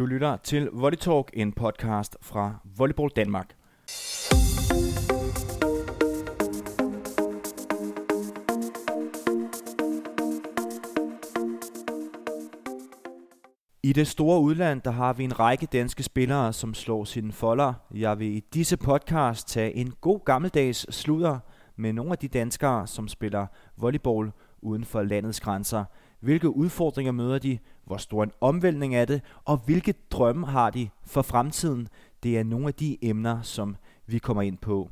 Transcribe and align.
Du 0.00 0.06
lytter 0.06 0.36
til 0.36 0.68
Volley 0.72 0.98
Talk, 0.98 1.30
en 1.32 1.52
podcast 1.52 2.16
fra 2.22 2.54
Volleyball 2.76 3.10
Danmark. 3.16 3.56
I 13.82 13.92
det 13.92 14.08
store 14.08 14.40
udland, 14.40 14.80
der 14.80 14.90
har 14.90 15.12
vi 15.12 15.24
en 15.24 15.40
række 15.40 15.66
danske 15.66 16.02
spillere, 16.02 16.52
som 16.52 16.74
slår 16.74 17.04
sine 17.04 17.32
folder. 17.32 17.72
Jeg 17.94 18.18
vil 18.18 18.36
i 18.36 18.40
disse 18.54 18.76
podcast 18.76 19.48
tage 19.48 19.76
en 19.76 19.92
god 20.00 20.24
gammeldags 20.24 20.94
sludder 20.94 21.38
med 21.76 21.92
nogle 21.92 22.12
af 22.12 22.18
de 22.18 22.28
danskere, 22.28 22.86
som 22.86 23.08
spiller 23.08 23.46
volleyball 23.76 24.32
uden 24.62 24.84
for 24.84 25.02
landets 25.02 25.40
grænser. 25.40 25.84
Hvilke 26.20 26.50
udfordringer 26.50 27.12
møder 27.12 27.38
de? 27.38 27.58
Hvor 27.84 27.96
stor 27.96 28.22
en 28.22 28.32
omvæltning 28.40 28.94
er 28.94 29.04
det? 29.04 29.22
Og 29.44 29.56
hvilke 29.56 29.94
drømme 30.10 30.46
har 30.46 30.70
de 30.70 30.88
for 31.06 31.22
fremtiden? 31.22 31.88
Det 32.22 32.38
er 32.38 32.44
nogle 32.44 32.66
af 32.66 32.74
de 32.74 32.98
emner, 33.02 33.42
som 33.42 33.76
vi 34.06 34.18
kommer 34.18 34.42
ind 34.42 34.58
på. 34.58 34.90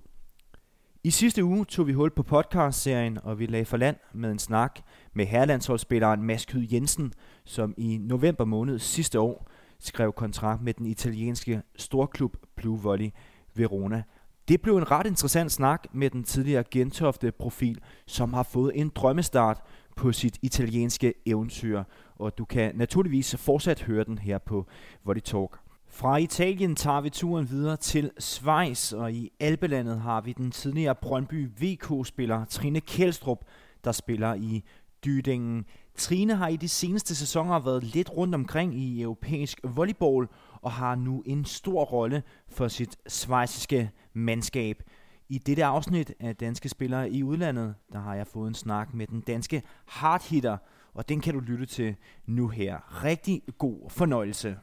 I 1.05 1.11
sidste 1.11 1.45
uge 1.45 1.65
tog 1.65 1.87
vi 1.87 1.93
hul 1.93 2.11
på 2.11 2.23
podcastserien, 2.23 3.19
og 3.23 3.39
vi 3.39 3.47
lagde 3.47 3.65
for 3.65 3.77
land 3.77 3.97
med 4.13 4.31
en 4.31 4.39
snak 4.39 4.81
med 5.13 5.27
herrelandsholdsspilleren 5.27 6.23
Mads 6.23 6.47
Kyd 6.47 6.67
Jensen, 6.73 7.13
som 7.45 7.75
i 7.77 7.99
november 7.99 8.45
måned 8.45 8.79
sidste 8.79 9.21
år 9.21 9.49
skrev 9.79 10.13
kontrakt 10.13 10.63
med 10.63 10.75
den 10.75 10.87
italienske 10.87 11.63
storklub 11.77 12.37
Blue 12.57 12.81
Volley 12.81 13.11
Verona. 13.55 14.03
Det 14.49 14.63
blev 14.63 14.77
en 14.77 14.91
ret 14.91 15.07
interessant 15.07 15.53
snak 15.53 15.87
med 15.93 16.11
den 16.11 16.25
tidligere 16.25 16.65
Gentofte 16.71 17.33
profil, 17.33 17.81
som 18.07 18.33
har 18.33 18.43
fået 18.43 18.73
en 18.75 18.89
drømmestart 18.95 19.63
på 19.99 20.13
sit 20.13 20.39
italienske 20.43 21.15
eventyr, 21.27 21.83
og 22.17 22.39
du 22.39 22.45
kan 22.45 22.73
naturligvis 22.75 23.37
fortsat 23.37 23.83
høre 23.83 24.05
den 24.05 24.19
her 24.19 24.39
på 24.39 24.67
Volley 25.05 25.21
Talk. 25.21 25.59
Fra 25.89 26.17
Italien 26.17 26.77
tager 26.77 27.01
vi 27.01 27.11
turen 27.11 27.51
videre 27.51 27.77
til 27.77 28.11
Schweiz, 28.19 28.93
og 28.93 29.13
i 29.13 29.31
Alpelandet 29.41 30.01
har 30.01 30.21
vi 30.21 30.33
den 30.33 30.51
tidligere 30.51 30.95
Brøndby 30.95 31.49
VK-spiller 31.61 32.45
Trine 32.45 32.81
Kjeldstrup, 32.81 33.45
der 33.85 33.93
spiller 33.93 34.35
i 34.35 34.65
Dydingen. 35.05 35.65
Trine 35.97 36.35
har 36.35 36.49
i 36.49 36.57
de 36.57 36.69
seneste 36.69 37.15
sæsoner 37.15 37.59
været 37.59 37.85
lidt 37.85 38.11
rundt 38.11 38.35
omkring 38.35 38.75
i 38.75 39.03
europæisk 39.03 39.61
volleyball, 39.65 40.29
og 40.63 40.73
har 40.73 40.95
nu 40.95 41.23
en 41.27 41.45
stor 41.45 41.85
rolle 41.85 42.23
for 42.49 42.69
sit 42.69 42.97
svejsiske 43.07 43.91
mandskab. 44.13 44.83
I 45.31 45.39
dette 45.39 45.65
afsnit 45.65 46.15
af 46.21 46.37
Danske 46.37 46.69
Spillere 46.69 47.11
i 47.11 47.23
Udlandet, 47.23 47.75
der 47.93 47.99
har 47.99 48.15
jeg 48.15 48.27
fået 48.27 48.49
en 48.49 48.55
snak 48.55 48.95
med 48.95 49.07
den 49.07 49.21
danske 49.21 49.63
hardhitter, 49.87 50.57
og 50.95 51.09
den 51.09 51.21
kan 51.21 51.35
du 51.35 51.41
lytte 51.41 51.67
til 51.67 51.97
nu 52.27 52.49
her. 52.49 53.05
Rigtig 53.05 53.43
god 53.59 53.91
fornøjelse. 53.91 54.59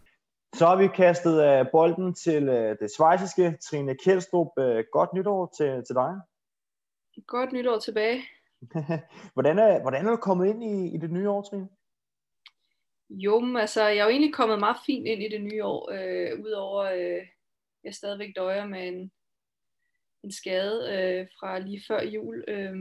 Så 0.55 0.65
har 0.65 0.75
vi 0.75 0.87
kastet 0.87 1.61
uh, 1.61 1.67
bolden 1.71 2.13
til 2.13 2.49
uh, 2.49 2.55
det 2.55 2.89
svejsiske 2.97 3.57
Trine 3.69 3.95
Kjeldstrup. 4.03 4.47
Uh, 4.57 4.79
godt 4.91 5.13
nytår 5.13 5.53
til, 5.57 5.83
til 5.87 5.95
dig. 5.95 6.13
Godt 7.27 7.51
nytår 7.53 7.79
tilbage. 7.79 8.21
hvordan, 9.33 9.59
er, 9.59 9.81
hvordan 9.81 10.05
er 10.05 10.11
du 10.11 10.17
kommet 10.17 10.47
ind 10.47 10.63
i, 10.63 10.95
i 10.95 10.97
det 10.97 11.11
nye 11.11 11.29
år, 11.29 11.41
Trine? 11.41 11.69
Jo, 13.09 13.39
men 13.39 13.57
altså, 13.57 13.87
jeg 13.87 13.97
er 13.97 14.03
jo 14.03 14.09
egentlig 14.09 14.33
kommet 14.33 14.59
meget 14.59 14.77
fint 14.85 15.07
ind 15.07 15.21
i 15.21 15.29
det 15.29 15.41
nye 15.41 15.63
år, 15.63 15.91
øh, 15.91 16.39
udover 16.45 16.83
øh, 16.83 17.27
jeg 17.83 17.93
stadigvæk 17.93 18.35
døjer 18.35 18.65
med 18.65 18.87
en, 18.87 19.11
en 20.25 20.31
skade 20.31 20.77
øh, 20.93 21.27
fra 21.39 21.59
lige 21.59 21.83
før 21.87 22.03
jul, 22.03 22.43
øh, 22.47 22.75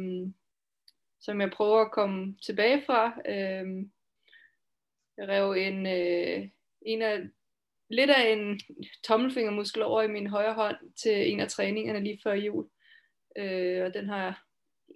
som 1.21 1.41
jeg 1.41 1.51
prøver 1.51 1.81
at 1.81 1.93
komme 1.93 2.37
tilbage 2.47 2.83
fra. 2.87 3.07
Øh, 3.29 3.87
jeg 5.17 5.29
rev 5.29 5.51
en, 5.53 5.87
øh, 5.87 6.49
en 6.83 7.03
af, 7.03 7.21
lidt 7.91 8.11
af 8.11 8.33
en 8.33 8.61
tommelfingermuskel 9.05 9.83
over 9.83 10.03
i 10.03 10.09
min 10.09 10.27
højre 10.27 10.55
hånd 10.55 10.77
til 11.03 11.33
en 11.33 11.41
af 11.41 11.49
træningerne 11.49 12.01
lige 12.01 12.21
før 12.23 12.33
jul. 12.33 12.69
Øh, 13.39 13.85
og 13.85 13.95
den 13.95 14.09
har 14.09 14.23
jeg 14.23 14.35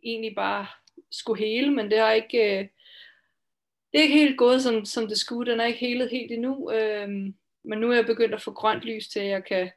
egentlig 0.03 0.35
bare 0.35 0.67
skulle 1.11 1.45
hele, 1.45 1.70
men 1.70 1.91
det 1.91 1.98
har 1.98 2.13
ikke... 2.13 2.58
Øh, 2.58 2.69
det 3.92 3.98
er 3.98 4.03
ikke 4.03 4.19
helt 4.19 4.39
gået, 4.39 4.63
som, 4.63 4.85
som 4.85 5.08
det 5.08 5.19
skulle. 5.19 5.53
Den 5.53 5.61
er 5.61 5.64
ikke 5.64 5.79
helet 5.79 6.11
helt 6.11 6.33
endnu. 6.33 6.73
Øh, 6.73 7.08
men 7.64 7.79
nu 7.79 7.91
er 7.91 7.95
jeg 7.95 8.07
begyndt 8.07 8.35
at 8.35 8.42
få 8.42 8.53
grønt 8.53 8.83
lys 8.83 9.08
til, 9.08 9.20
at 9.20 9.27
jeg 9.27 9.45
kan 9.45 9.70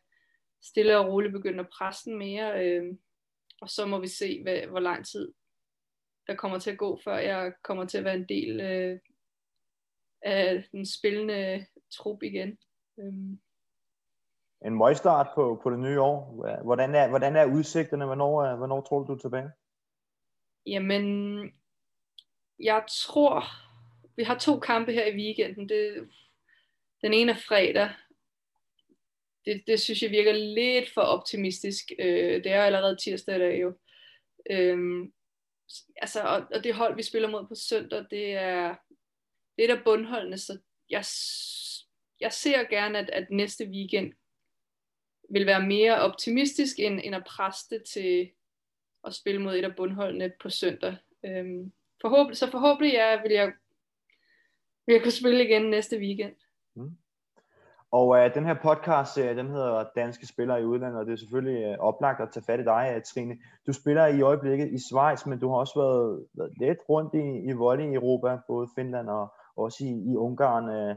stille 0.64 0.98
og 0.98 1.08
roligt 1.08 1.34
begynde 1.34 1.60
at 1.60 1.70
presse 1.78 2.10
den 2.10 2.18
mere. 2.18 2.66
Øh, 2.66 2.96
og 3.62 3.70
så 3.70 3.86
må 3.86 4.00
vi 4.00 4.08
se, 4.08 4.44
hvad, 4.44 4.68
hvor 4.68 4.80
lang 4.80 5.06
tid 5.06 5.34
der 6.28 6.36
kommer 6.36 6.60
til 6.60 6.72
at 6.72 6.78
gå, 6.78 7.00
før 7.04 7.18
jeg 7.18 7.54
kommer 7.64 7.86
til 7.86 7.98
at 7.98 8.04
være 8.04 8.16
en 8.16 8.30
del 8.30 8.62
øh, 8.62 9.00
af 10.22 10.64
den 10.72 10.86
spillende 10.86 11.66
trup 11.92 12.24
igen. 12.24 12.58
Øh. 13.00 13.14
En 14.66 14.78
møgstart 14.78 15.28
på, 15.36 15.60
på 15.64 15.70
det 15.70 15.80
nye 15.80 16.02
år. 16.02 16.46
Hvordan 16.64 16.96
er, 16.96 17.10
hvordan 17.10 17.36
er 17.36 17.46
udsigterne? 17.46 18.06
Hvornår, 18.06 18.56
hvornår 18.56 18.82
tror 18.82 19.00
du, 19.00 19.08
du 19.08 19.14
er 19.14 19.18
tilbage? 19.18 19.52
Jamen, 20.66 21.06
jeg 22.60 22.86
tror, 22.90 23.44
vi 24.16 24.24
har 24.24 24.38
to 24.38 24.60
kampe 24.60 24.92
her 24.92 25.06
i 25.06 25.16
weekenden. 25.16 25.70
Det, 25.70 26.10
den 27.02 27.14
ene 27.14 27.32
er 27.32 27.42
fredag. 27.48 27.90
Det, 29.46 29.63
det 29.68 29.79
synes 29.79 30.03
jeg 30.03 30.12
virker 30.12 30.34
lidt 30.34 30.94
for 30.94 31.02
optimistisk. 31.02 31.91
Øh, 32.00 32.44
det 32.44 32.52
er 32.52 32.63
allerede 32.63 32.96
tirsdag 32.96 33.40
der 33.40 33.56
jo. 33.56 33.78
Øhm, 34.50 35.13
altså, 35.96 36.22
og, 36.22 36.47
og 36.53 36.63
det 36.63 36.74
hold, 36.74 36.96
vi 36.96 37.03
spiller 37.03 37.29
mod 37.29 37.47
på 37.47 37.56
søndag, 37.56 38.06
det 38.09 38.34
er, 38.34 38.75
det 39.57 39.69
er 39.69 39.75
der 39.75 39.84
bundholdene, 39.84 40.38
så 40.38 40.59
jeg, 40.90 41.03
jeg 42.19 42.34
ser 42.34 42.63
gerne, 42.69 43.00
at, 43.00 43.09
at 43.09 43.31
næste 43.31 43.66
weekend 43.66 44.13
vil 45.30 45.46
være 45.46 45.68
mere 45.68 46.01
optimistisk, 46.01 46.80
end, 46.80 47.00
end 47.03 47.16
at 47.16 47.24
presse 47.28 47.69
det 47.69 47.84
til 47.84 48.31
at 49.03 49.13
spille 49.13 49.41
mod 49.41 49.56
et 49.56 49.66
af 49.66 49.75
bundholdene 49.75 50.31
på 50.41 50.50
søndag. 50.50 50.97
Øhm, 51.25 51.72
forhåbentlig, 52.01 52.38
så 52.38 52.51
forhåbentlig 52.51 52.94
ja, 52.94 53.22
vil 53.22 53.31
jeg 53.31 53.51
vi 54.85 55.00
kunne 55.00 55.12
spille 55.12 55.46
igen 55.46 55.62
næste 55.62 55.97
weekend. 55.97 56.35
Mm. 56.75 56.97
Og 57.91 58.18
øh, 58.18 58.34
den 58.35 58.46
her 58.46 58.53
podcast, 58.53 59.18
øh, 59.18 59.35
den 59.35 59.50
hedder 59.50 59.85
Danske 59.96 60.28
Spillere 60.28 60.62
i 60.62 60.66
Udlandet, 60.66 61.00
og 61.00 61.06
det 61.06 61.13
er 61.13 61.18
selvfølgelig 61.18 61.63
øh, 61.63 61.78
oplagt 61.79 62.22
at 62.22 62.29
tage 62.34 62.44
fat 62.44 62.59
i 62.59 62.63
dig, 62.63 62.94
uh, 62.96 63.02
Trine. 63.02 63.38
Du 63.68 63.74
spiller 63.74 64.07
i 64.07 64.22
øjeblikket 64.22 64.68
i 64.72 64.79
Schweiz, 64.79 65.25
men 65.25 65.40
du 65.40 65.50
har 65.50 65.56
også 65.56 65.79
været, 65.79 66.25
været 66.34 66.53
lidt 66.57 66.80
rundt 66.90 67.13
i, 67.13 67.50
i 67.50 67.51
volley 67.51 67.91
i 67.91 67.94
Europa, 67.94 68.38
både 68.47 68.68
Finland 68.75 69.09
og 69.09 69.34
også 69.56 69.84
i, 69.84 70.12
i 70.12 70.16
Ungarn. 70.16 70.69
Øh. 70.69 70.96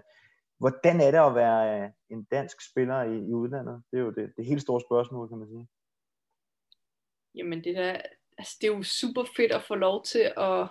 Hvordan 0.59 1.01
er 1.01 1.11
det 1.11 1.19
at 1.19 1.35
være 1.35 1.83
øh, 1.83 1.91
en 2.11 2.25
dansk 2.25 2.71
spiller 2.71 3.03
i, 3.03 3.17
i 3.17 3.33
udlandet? 3.35 3.83
Det 3.91 3.99
er 3.99 4.03
jo 4.03 4.11
det, 4.11 4.33
det 4.37 4.47
helt 4.47 4.63
store 4.63 4.81
spørgsmål, 4.81 5.29
kan 5.29 5.39
man 5.39 5.49
sige. 5.49 5.69
Jamen 7.35 7.65
det, 7.65 7.77
der, 7.77 8.01
altså, 8.39 8.57
det 8.61 8.67
er 8.69 8.77
jo 8.77 8.83
super 8.83 9.25
fedt 9.37 9.53
at 9.53 9.63
få 9.63 9.75
lov 9.75 10.05
til 10.05 10.33
at 10.37 10.69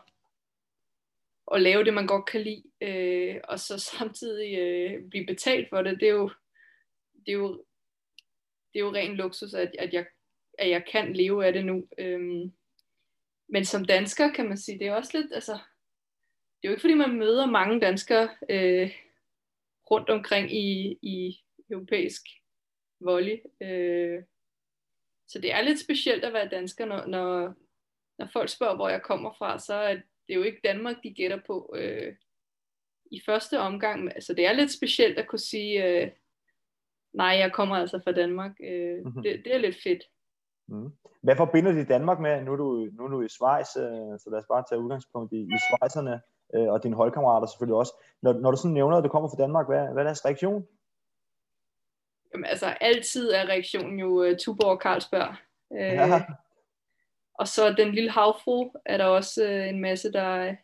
at 1.54 1.62
lave 1.62 1.84
det, 1.84 1.94
man 1.94 2.08
godt 2.08 2.26
kan 2.26 2.42
lide, 2.42 2.64
øh, 2.82 3.42
og 3.44 3.60
så 3.60 3.78
samtidig 3.98 4.60
øh, 4.60 5.10
blive 5.10 5.26
betalt 5.26 5.70
for 5.70 5.82
det, 5.82 6.00
det 6.00 6.08
er 6.08 6.14
jo, 6.14 6.32
det 7.26 7.32
er 7.32 7.38
jo, 7.38 7.66
det 8.74 8.80
er 8.80 8.84
jo 8.84 8.94
ren 8.94 9.16
luksus, 9.16 9.54
at, 9.54 9.76
at, 9.80 9.94
jeg, 9.94 10.06
at 10.60 10.70
jeg 10.70 10.86
kan 10.92 11.14
leve 11.14 11.46
af 11.46 11.54
det 11.54 11.66
nu. 11.66 11.88
Øh, 11.98 12.52
men 13.50 13.66
som 13.66 13.86
dansker 13.86 14.34
kan 14.34 14.48
man 14.48 14.58
sige, 14.58 14.80
det 14.80 14.88
er 14.88 14.94
også 14.94 15.18
lidt, 15.18 15.34
altså, 15.34 15.52
det 15.52 16.68
er 16.68 16.68
jo 16.68 16.72
ikke 16.72 16.82
fordi, 16.82 16.94
man 16.94 17.16
møder 17.16 17.46
mange 17.46 17.80
danskere 17.80 18.30
øh, 18.50 18.92
rundt 19.92 20.10
omkring 20.10 20.54
i, 20.56 20.98
i 21.02 21.44
europæisk 21.70 22.22
volley. 23.00 23.38
Øh, 23.62 24.24
så 25.28 25.40
det 25.40 25.54
er 25.54 25.62
lidt 25.62 25.80
specielt 25.80 26.26
at 26.26 26.34
være 26.34 26.50
dansker, 26.50 26.86
når, 26.86 27.06
når, 27.06 27.54
når 28.18 28.30
folk 28.34 28.50
spørger, 28.50 28.76
hvor 28.76 28.90
jeg 28.90 29.02
kommer 29.02 29.34
fra, 29.38 29.60
så 29.60 29.74
er 29.74 30.02
det 30.28 30.34
er 30.34 30.38
jo 30.38 30.44
ikke 30.44 30.62
Danmark, 30.64 30.96
de 31.04 31.14
gætter 31.14 31.40
på 31.48 31.76
øh, 31.76 32.16
i 33.12 33.22
første 33.26 33.60
omgang. 33.60 34.16
Altså 34.16 34.34
det 34.34 34.46
er 34.46 34.54
lidt 34.54 34.72
specielt 34.72 35.20
at 35.20 35.28
kunne 35.28 35.40
sige, 35.40 35.86
øh, 35.86 36.12
nej, 37.14 37.28
jeg 37.28 37.52
kommer 37.54 37.76
altså 37.76 38.00
fra 38.04 38.12
Danmark. 38.12 38.52
Øh, 38.64 39.06
mm-hmm. 39.06 39.24
det, 39.24 39.42
det 39.46 39.56
er 39.56 39.58
lidt 39.58 39.78
fedt. 39.84 40.04
Mm. 40.68 40.90
Hvad 41.22 41.36
forbinder 41.36 41.72
de 41.72 41.86
Danmark 41.86 42.20
med? 42.20 42.44
Nu 42.44 42.52
er 42.52 42.56
du, 42.56 42.90
nu 42.94 43.04
er 43.04 43.08
du 43.08 43.22
i 43.22 43.30
Schweiz, 43.30 43.78
øh, 43.78 44.20
så 44.20 44.28
lad 44.32 44.40
os 44.40 44.52
bare 44.52 44.64
tage 44.70 44.82
udgangspunkt 44.82 45.34
i, 45.34 45.40
i 45.42 45.58
Schweizerne 45.66 46.22
øh, 46.56 46.68
og 46.74 46.84
dine 46.84 46.96
holdkammerater 46.96 47.48
selvfølgelig 47.48 47.76
også. 47.76 47.94
Når, 48.22 48.34
når 48.34 48.52
du 48.52 48.58
sådan 48.58 48.74
nævner, 48.74 48.98
at 48.98 49.04
du 49.04 49.10
kommer 49.10 49.30
fra 49.30 49.42
Danmark, 49.44 49.68
hvad, 49.68 49.94
hvad 49.94 50.04
er 50.04 50.08
deres 50.08 50.26
reaktion? 50.26 50.68
Jamen 52.34 52.46
altså, 52.46 52.66
altid 52.66 53.32
er 53.32 53.46
reaktionen 53.46 54.00
jo 54.00 54.10
uh, 54.24 54.38
Tuborg 54.40 54.72
og 54.72 54.82
Carlsberg. 54.82 55.36
Øh, 55.74 55.80
ja. 55.80 56.24
Og 57.40 57.48
så 57.48 57.74
den 57.74 57.96
lille 57.96 58.12
havfru 58.12 58.72
er 58.86 58.98
der 58.98 59.06
også 59.06 59.46
øh, 59.46 59.70
en 59.70 59.82
masse, 59.82 60.12
der, 60.12 60.56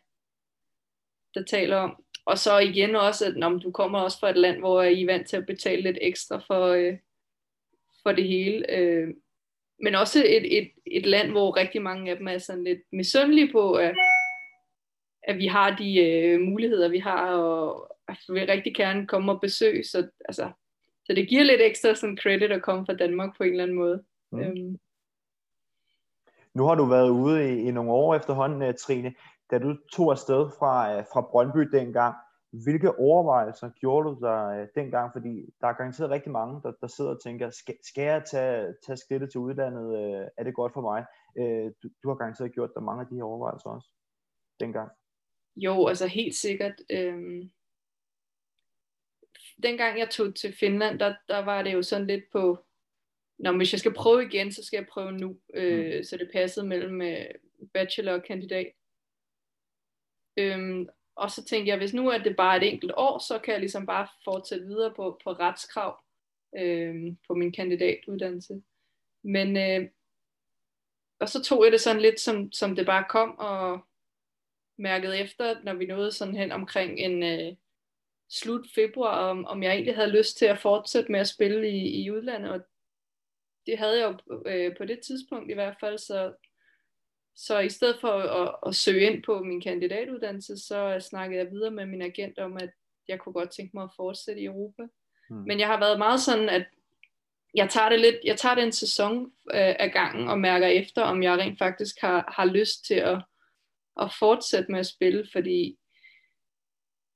der 1.34 1.42
taler 1.44 1.76
om. 1.76 2.04
Og 2.26 2.38
så 2.38 2.58
igen 2.58 2.96
også, 2.96 3.26
at 3.26 3.36
når 3.36 3.50
du 3.50 3.70
kommer 3.70 3.98
også 3.98 4.18
fra 4.18 4.30
et 4.30 4.36
land, 4.36 4.58
hvor 4.58 4.82
I 4.82 5.02
er 5.02 5.06
vant 5.06 5.28
til 5.28 5.36
at 5.36 5.46
betale 5.46 5.82
lidt 5.82 5.98
ekstra 6.00 6.38
for, 6.46 6.66
øh, 6.66 6.98
for 8.02 8.12
det 8.12 8.28
hele. 8.28 8.70
Øh, 8.70 9.08
men 9.82 9.94
også 9.94 10.24
et, 10.26 10.58
et, 10.58 10.70
et 10.86 11.06
land, 11.06 11.30
hvor 11.30 11.56
rigtig 11.56 11.82
mange 11.82 12.10
af 12.10 12.16
dem 12.16 12.28
er 12.28 12.38
sådan 12.38 12.64
lidt 12.64 12.80
misundelige 12.92 13.52
på, 13.52 13.72
at, 13.72 13.94
at 15.22 15.38
vi 15.38 15.46
har 15.46 15.76
de 15.76 16.06
øh, 16.06 16.40
muligheder, 16.40 16.88
vi 16.88 16.98
har, 16.98 17.32
og 17.32 17.96
vil 18.28 18.46
rigtig 18.46 18.74
gerne 18.74 19.06
komme 19.06 19.32
og 19.32 19.40
besøge, 19.40 19.84
så, 19.84 20.08
altså, 20.24 20.50
så 21.04 21.12
det 21.12 21.28
giver 21.28 21.42
lidt 21.42 21.60
ekstra 21.60 21.94
sådan 21.94 22.18
credit 22.18 22.52
at 22.52 22.62
komme 22.62 22.86
fra 22.86 22.94
Danmark 22.94 23.36
på 23.36 23.42
en 23.42 23.50
eller 23.50 23.62
anden 23.62 23.76
måde. 23.76 24.04
Mm. 24.32 24.40
Øhm. 24.40 24.78
Nu 26.60 26.66
har 26.66 26.74
du 26.74 26.84
været 26.84 27.10
ude 27.10 27.36
i, 27.50 27.68
i 27.68 27.70
nogle 27.70 27.92
år 27.92 28.14
efterhånden, 28.14 28.62
øh, 28.62 28.74
Trine. 28.74 29.14
Da 29.50 29.58
du 29.58 29.76
tog 29.92 30.10
afsted 30.10 30.50
fra, 30.58 30.74
øh, 30.92 31.04
fra 31.12 31.20
Brøndby 31.30 31.60
dengang, 31.60 32.14
hvilke 32.64 32.98
overvejelser 32.98 33.70
gjorde 33.80 34.08
du 34.08 34.26
der 34.26 34.48
øh, 34.48 34.66
dengang? 34.74 35.12
Fordi 35.12 35.34
der 35.60 35.66
er 35.66 35.72
garanteret 35.72 36.10
rigtig 36.10 36.32
mange, 36.32 36.60
der, 36.62 36.72
der 36.80 36.86
sidder 36.86 37.10
og 37.10 37.22
tænker, 37.22 37.50
skal, 37.50 37.76
skal 37.82 38.04
jeg 38.04 38.24
tage, 38.24 38.74
tage 38.86 38.96
skridtet 38.96 39.30
til 39.30 39.40
udlandet? 39.40 39.86
Er 40.38 40.44
det 40.44 40.54
godt 40.54 40.72
for 40.72 40.80
mig? 40.80 41.04
Du, 41.82 41.88
du 42.02 42.08
har 42.08 42.14
garanteret 42.14 42.52
gjort 42.52 42.74
der 42.74 42.80
mange 42.80 43.00
af 43.00 43.06
de 43.06 43.14
her 43.14 43.24
overvejelser 43.24 43.70
også 43.70 43.88
dengang. 44.60 44.90
Jo, 45.56 45.86
altså 45.86 46.06
helt 46.06 46.34
sikkert. 46.34 46.74
Øhm, 46.90 47.50
dengang 49.62 49.98
jeg 49.98 50.10
tog 50.10 50.34
til 50.34 50.52
Finland, 50.60 50.98
der, 50.98 51.14
der 51.28 51.44
var 51.44 51.62
det 51.62 51.72
jo 51.72 51.82
sådan 51.82 52.06
lidt 52.06 52.24
på, 52.32 52.64
når 53.40 53.56
hvis 53.56 53.72
jeg 53.72 53.80
skal 53.80 53.94
prøve 53.94 54.24
igen, 54.24 54.52
så 54.52 54.64
skal 54.64 54.76
jeg 54.76 54.86
prøve 54.86 55.12
nu. 55.12 55.38
Øh, 55.54 55.96
mm. 55.96 56.04
Så 56.04 56.16
det 56.16 56.30
passede 56.32 56.66
mellem 56.66 57.02
øh, 57.02 57.26
bachelor 57.74 58.12
og 58.12 58.22
kandidat. 58.22 58.72
Øhm, 60.36 60.88
og 61.16 61.30
så 61.30 61.44
tænkte 61.44 61.68
jeg, 61.68 61.78
hvis 61.78 61.94
nu 61.94 62.08
er 62.08 62.18
det 62.18 62.36
bare 62.36 62.56
et 62.56 62.72
enkelt 62.72 62.92
år, 62.96 63.18
så 63.18 63.38
kan 63.38 63.52
jeg 63.52 63.60
ligesom 63.60 63.86
bare 63.86 64.08
fortsætte 64.24 64.66
videre 64.66 64.94
på, 64.96 65.20
på 65.24 65.32
retskrav 65.32 66.04
øh, 66.58 66.94
på 67.26 67.34
min 67.34 67.52
kandidatuddannelse. 67.52 68.62
Men 69.22 69.56
øh, 69.56 69.90
og 71.20 71.28
så 71.28 71.42
tog 71.42 71.64
jeg 71.64 71.72
det 71.72 71.80
sådan 71.80 72.02
lidt, 72.02 72.20
som, 72.20 72.52
som 72.52 72.76
det 72.76 72.86
bare 72.86 73.04
kom, 73.08 73.38
og 73.38 73.80
mærkede 74.78 75.18
efter, 75.18 75.62
når 75.62 75.74
vi 75.74 75.86
nåede 75.86 76.12
sådan 76.12 76.36
hen 76.36 76.52
omkring 76.52 76.98
en 76.98 77.22
øh, 77.22 77.56
slut 78.30 78.66
februar, 78.74 79.30
om, 79.30 79.44
om 79.44 79.62
jeg 79.62 79.72
egentlig 79.72 79.94
havde 79.94 80.18
lyst 80.18 80.36
til 80.36 80.46
at 80.46 80.58
fortsætte 80.58 81.12
med 81.12 81.20
at 81.20 81.28
spille 81.28 81.70
i, 81.70 82.02
i 82.02 82.10
udlandet, 82.10 82.50
og 82.50 82.60
det 83.66 83.78
havde 83.78 84.00
jeg 84.00 84.14
jo 84.28 84.40
øh, 84.46 84.76
på 84.76 84.84
det 84.84 85.00
tidspunkt 85.00 85.50
i 85.50 85.54
hvert 85.54 85.76
fald, 85.80 85.98
så 85.98 86.32
så 87.36 87.58
i 87.58 87.68
stedet 87.68 87.96
for 88.00 88.08
at, 88.08 88.54
at 88.66 88.74
søge 88.74 89.06
ind 89.06 89.22
på 89.22 89.42
min 89.42 89.60
kandidatuddannelse, 89.60 90.58
så 90.58 91.06
snakkede 91.10 91.42
jeg 91.42 91.50
videre 91.50 91.70
med 91.70 91.86
min 91.86 92.02
agent 92.02 92.38
om, 92.38 92.56
at 92.56 92.70
jeg 93.08 93.18
kunne 93.18 93.32
godt 93.32 93.50
tænke 93.50 93.70
mig 93.74 93.84
at 93.84 93.90
fortsætte 93.96 94.40
i 94.40 94.44
Europa. 94.44 94.82
Mm. 95.30 95.36
Men 95.36 95.60
jeg 95.60 95.66
har 95.66 95.80
været 95.80 95.98
meget 95.98 96.20
sådan, 96.20 96.48
at 96.48 96.66
jeg 97.54 97.70
tager 97.70 97.88
det 97.88 98.00
lidt, 98.00 98.16
jeg 98.24 98.36
tager 98.36 98.54
det 98.54 98.64
en 98.64 98.72
sæson 98.72 99.24
øh, 99.26 99.74
af 99.78 99.90
gangen 99.92 100.28
og 100.28 100.38
mærker 100.38 100.66
efter, 100.66 101.02
om 101.02 101.22
jeg 101.22 101.38
rent 101.38 101.58
faktisk 101.58 102.00
har, 102.00 102.34
har 102.36 102.44
lyst 102.44 102.84
til 102.84 102.94
at, 102.94 103.22
at 104.00 104.12
fortsætte 104.18 104.72
med 104.72 104.80
at 104.80 104.86
spille, 104.86 105.26
fordi 105.32 105.78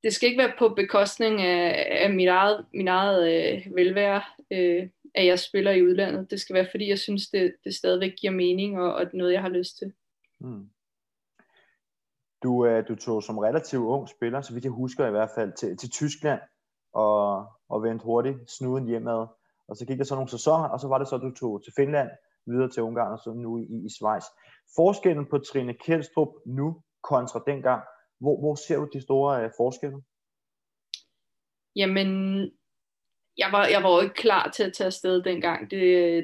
det 0.03 0.15
skal 0.15 0.29
ikke 0.29 0.43
være 0.43 0.55
på 0.59 0.69
bekostning 0.69 1.43
af, 1.43 1.87
af 1.91 2.11
mit 2.11 2.29
eget, 2.29 2.67
min 2.75 2.89
eget 2.89 3.33
øh, 3.33 3.77
velvære, 3.77 4.23
øh, 4.51 4.89
at 5.15 5.27
jeg 5.27 5.39
spiller 5.39 5.71
i 5.71 5.83
udlandet. 5.83 6.31
Det 6.31 6.41
skal 6.41 6.55
være, 6.55 6.69
fordi 6.71 6.89
jeg 6.89 6.99
synes, 6.99 7.29
det, 7.29 7.55
det 7.65 7.75
stadigvæk 7.75 8.13
giver 8.21 8.33
mening, 8.33 8.81
og, 8.81 8.95
og 8.95 9.07
noget, 9.15 9.33
jeg 9.33 9.43
har 9.43 9.49
lyst 9.49 9.79
til. 9.79 9.93
Mm. 10.41 10.71
Du, 12.43 12.67
øh, 12.67 12.89
du 12.89 12.95
tog 12.95 13.23
som 13.23 13.39
relativt 13.39 13.83
ung 13.83 14.09
spiller, 14.09 14.41
så 14.41 14.53
vidt 14.53 14.65
jeg 14.65 14.73
husker 14.73 15.07
i 15.07 15.11
hvert 15.11 15.31
fald, 15.35 15.53
til, 15.53 15.77
til 15.77 15.91
Tyskland 15.91 16.41
og, 16.93 17.47
og 17.69 17.83
vendte 17.83 18.05
hurtigt 18.05 18.51
snuden 18.51 18.87
hjemad. 18.87 19.27
Og 19.69 19.77
så 19.77 19.87
gik 19.87 19.99
der 19.99 20.05
så 20.05 20.15
nogle 20.15 20.31
sæsoner, 20.31 20.69
og 20.69 20.81
så 20.81 20.89
var 20.89 20.99
det 20.99 21.09
så, 21.09 21.15
at 21.15 21.23
du 21.23 21.35
tog 21.35 21.65
til 21.65 21.73
Finland, 21.77 22.11
videre 22.47 22.71
til 22.71 22.83
Ungarn 22.83 23.13
og 23.13 23.19
så 23.19 23.33
nu 23.33 23.59
i, 23.59 23.87
i 23.87 23.89
Schweiz. 23.89 24.25
Forskellen 24.77 25.27
på 25.31 25.39
Trine 25.39 25.75
Kjeldstrup 25.75 26.29
nu 26.47 26.83
kontra 27.03 27.43
dengang, 27.47 27.83
hvor, 28.21 28.41
hvor 28.41 28.55
ser 28.55 28.79
du 28.79 28.89
de 28.93 29.01
store 29.01 29.45
uh, 29.45 29.51
forskelle? 29.57 30.03
Jamen, 31.77 32.09
jeg 33.39 33.49
var, 33.53 33.67
jeg 33.67 33.83
var 33.83 33.95
jo 33.95 34.01
ikke 34.01 34.15
klar 34.15 34.51
til 34.51 34.63
at 34.63 34.73
tage 34.73 34.87
afsted 34.87 35.23
dengang. 35.23 35.71
Det, 35.71 35.81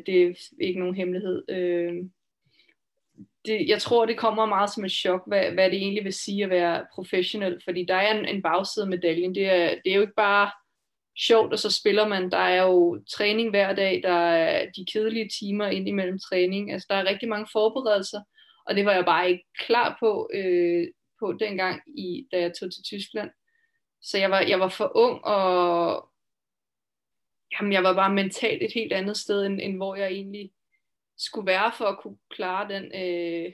det 0.07 0.23
er 0.23 0.35
ikke 0.61 0.81
nogen 0.81 0.95
hemmelighed. 0.95 1.45
Øh, 1.49 1.95
det, 3.45 3.69
jeg 3.69 3.83
tror, 3.83 4.07
det 4.07 4.19
kommer 4.19 4.47
meget 4.47 4.71
som 4.71 4.85
et 4.85 4.93
chok, 4.93 5.23
hvad, 5.27 5.51
hvad 5.51 5.71
det 5.71 5.79
egentlig 5.79 6.05
vil 6.05 6.13
sige 6.13 6.45
at 6.45 6.51
være 6.51 6.87
professionel, 6.95 7.61
fordi 7.65 7.85
der 7.85 7.95
er 7.95 8.19
en, 8.19 8.25
en 8.25 8.43
bagside 8.43 8.85
af 8.85 8.91
medaljen. 8.91 9.35
Det 9.35 9.47
er, 9.47 9.75
det 9.85 9.91
er 9.91 9.95
jo 9.95 10.01
ikke 10.01 10.15
bare 10.17 10.51
sjovt, 11.19 11.53
og 11.53 11.59
så 11.59 11.71
spiller 11.71 12.09
man. 12.09 12.31
Der 12.31 12.39
er 12.39 12.63
jo 12.63 13.03
træning 13.11 13.51
hver 13.51 13.75
dag, 13.75 14.01
der 14.03 14.13
er 14.13 14.71
de 14.77 14.87
kedelige 14.93 15.29
timer 15.41 15.67
ind 15.67 15.89
imellem 15.89 16.19
træning. 16.19 16.73
Altså, 16.73 16.87
der 16.91 16.97
er 16.97 17.09
rigtig 17.09 17.29
mange 17.29 17.47
forberedelser, 17.53 18.21
og 18.67 18.75
det 18.77 18.85
var 18.85 18.93
jeg 18.93 19.05
bare 19.05 19.31
ikke 19.31 19.45
klar 19.59 19.97
på, 20.01 20.31
øh, 20.35 20.87
på 21.21 21.33
dengang, 21.33 21.81
i, 21.87 22.27
da 22.33 22.41
jeg 22.41 22.53
tog 22.61 22.73
til 22.73 22.85
Tyskland. 22.85 23.31
Så 24.03 24.19
jeg 24.19 24.31
var, 24.31 24.41
jeg 24.41 24.61
var 24.61 24.69
for 24.69 24.93
ung, 24.95 25.25
og 25.25 26.10
jamen, 27.53 27.73
jeg 27.73 27.83
var 27.83 27.95
bare 27.95 28.15
mentalt 28.15 28.63
et 28.63 28.73
helt 28.73 28.93
andet 28.93 29.17
sted, 29.17 29.47
end, 29.47 29.61
end 29.61 29.77
hvor 29.77 29.95
jeg 29.95 30.09
egentlig 30.09 30.53
skulle 31.17 31.47
være 31.47 31.73
for 31.79 31.85
at 31.85 31.99
kunne 32.03 32.19
klare 32.31 32.69
den 32.69 32.85
øh, 32.85 33.53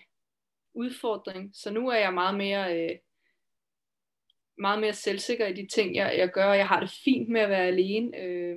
udfordring. 0.75 1.50
Så 1.54 1.70
nu 1.70 1.88
er 1.88 1.96
jeg 1.96 2.14
meget 2.14 2.37
mere, 2.37 2.81
øh, 2.81 2.98
meget 4.58 4.81
mere 4.81 4.93
selvsikker 4.93 5.46
i 5.46 5.52
de 5.52 5.66
ting, 5.66 5.94
jeg, 5.94 6.14
jeg 6.19 6.28
gør, 6.28 6.44
og 6.44 6.56
jeg 6.56 6.69
har 6.69 6.81
det 6.81 6.90
fint 7.04 7.28
med 7.28 7.40
at 7.40 7.50
være 7.50 7.66
alene. 7.66 8.19
Øh, 8.19 8.56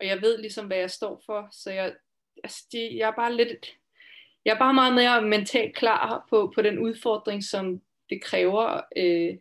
og 0.00 0.06
jeg 0.06 0.22
ved 0.22 0.38
ligesom, 0.38 0.66
hvad 0.66 0.76
jeg 0.76 0.90
står 0.90 1.22
for, 1.26 1.48
så 1.52 1.70
jeg, 1.70 1.96
altså, 2.44 2.66
det, 2.72 2.96
jeg 2.96 3.08
er 3.08 3.16
bare 3.16 3.36
lidt, 3.36 3.76
jeg 4.44 4.54
er 4.54 4.58
bare 4.58 4.74
meget 4.74 4.94
mere 4.94 5.22
mentalt 5.22 5.76
klar 5.76 6.26
på, 6.30 6.52
på 6.54 6.62
den 6.62 6.78
udfordring, 6.78 7.44
som 7.44 7.82
det 8.10 8.22
kræver, 8.22 8.80
øh, 8.96 9.38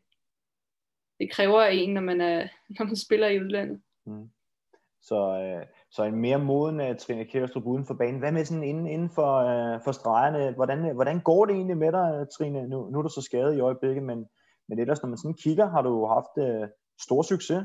det 1.19 1.31
kræver 1.31 1.61
af 1.61 1.73
en, 1.73 1.93
når 1.93 2.01
man, 2.01 2.21
er, 2.21 2.47
når 2.79 2.85
man 2.85 2.95
spiller 2.95 3.27
i 3.27 3.39
udlandet. 3.39 3.81
Mm. 4.05 4.29
Så, 5.09 5.19
øh, 5.43 5.65
så 5.91 6.03
en 6.03 6.15
mere 6.15 6.39
moden 6.39 6.79
uh, 6.81 6.95
Trine 6.97 7.25
Kjærstrup 7.25 7.65
uden 7.65 7.85
for 7.85 7.93
banen. 7.93 8.19
Hvad 8.19 8.31
med 8.31 8.45
sådan 8.45 8.63
inden, 8.63 8.87
inden 8.87 9.09
for, 9.09 9.31
uh, 9.49 9.83
for 9.83 9.91
stregerne? 9.91 10.51
Hvordan, 10.55 10.79
øh, 10.85 10.95
hvordan 10.95 11.19
går 11.19 11.45
det 11.45 11.55
egentlig 11.55 11.77
med 11.77 11.91
dig, 11.91 12.27
Trine? 12.37 12.67
Nu, 12.67 12.89
nu 12.89 12.97
er 12.97 13.03
du 13.03 13.09
så 13.09 13.21
skadet 13.21 13.57
i 13.57 13.59
øjeblikket, 13.59 14.03
men, 14.03 14.25
men 14.69 14.79
ellers, 14.79 15.01
når 15.01 15.09
man 15.09 15.17
sådan 15.17 15.41
kigger, 15.43 15.69
har 15.69 15.81
du 15.81 16.05
haft 16.05 16.33
uh, 16.45 16.67
stor 17.05 17.21
succes? 17.21 17.61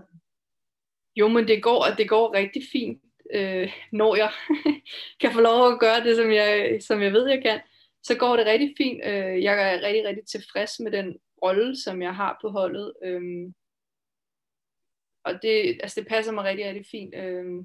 Jo, 1.16 1.28
men 1.28 1.48
det 1.48 1.62
går, 1.62 1.84
det 1.98 2.08
går 2.08 2.34
rigtig 2.34 2.62
fint, 2.72 3.02
øh, 3.34 3.72
når 3.92 4.16
jeg 4.16 4.30
kan 5.20 5.32
få 5.32 5.40
lov 5.40 5.72
at 5.72 5.80
gøre 5.80 6.00
det, 6.04 6.16
som 6.16 6.30
jeg, 6.32 6.78
som 6.88 7.02
jeg 7.02 7.12
ved, 7.12 7.28
jeg 7.28 7.42
kan. 7.42 7.60
Så 8.02 8.16
går 8.16 8.36
det 8.36 8.46
rigtig 8.46 8.74
fint. 8.78 9.00
Øh, 9.04 9.42
jeg 9.42 9.74
er 9.74 9.86
rigtig, 9.86 10.04
rigtig 10.04 10.26
tilfreds 10.26 10.80
med 10.80 10.92
den 10.92 11.16
rolle, 11.42 11.76
som 11.76 12.02
jeg 12.02 12.14
har 12.16 12.38
på 12.42 12.48
holdet. 12.48 12.92
Øh, 13.04 13.22
og 15.24 15.42
det, 15.42 15.80
altså 15.82 16.00
det 16.00 16.08
passer 16.08 16.32
mig 16.32 16.44
rigtig, 16.44 16.66
rigtig 16.66 16.86
fint. 16.86 17.14
Øh, 17.14 17.64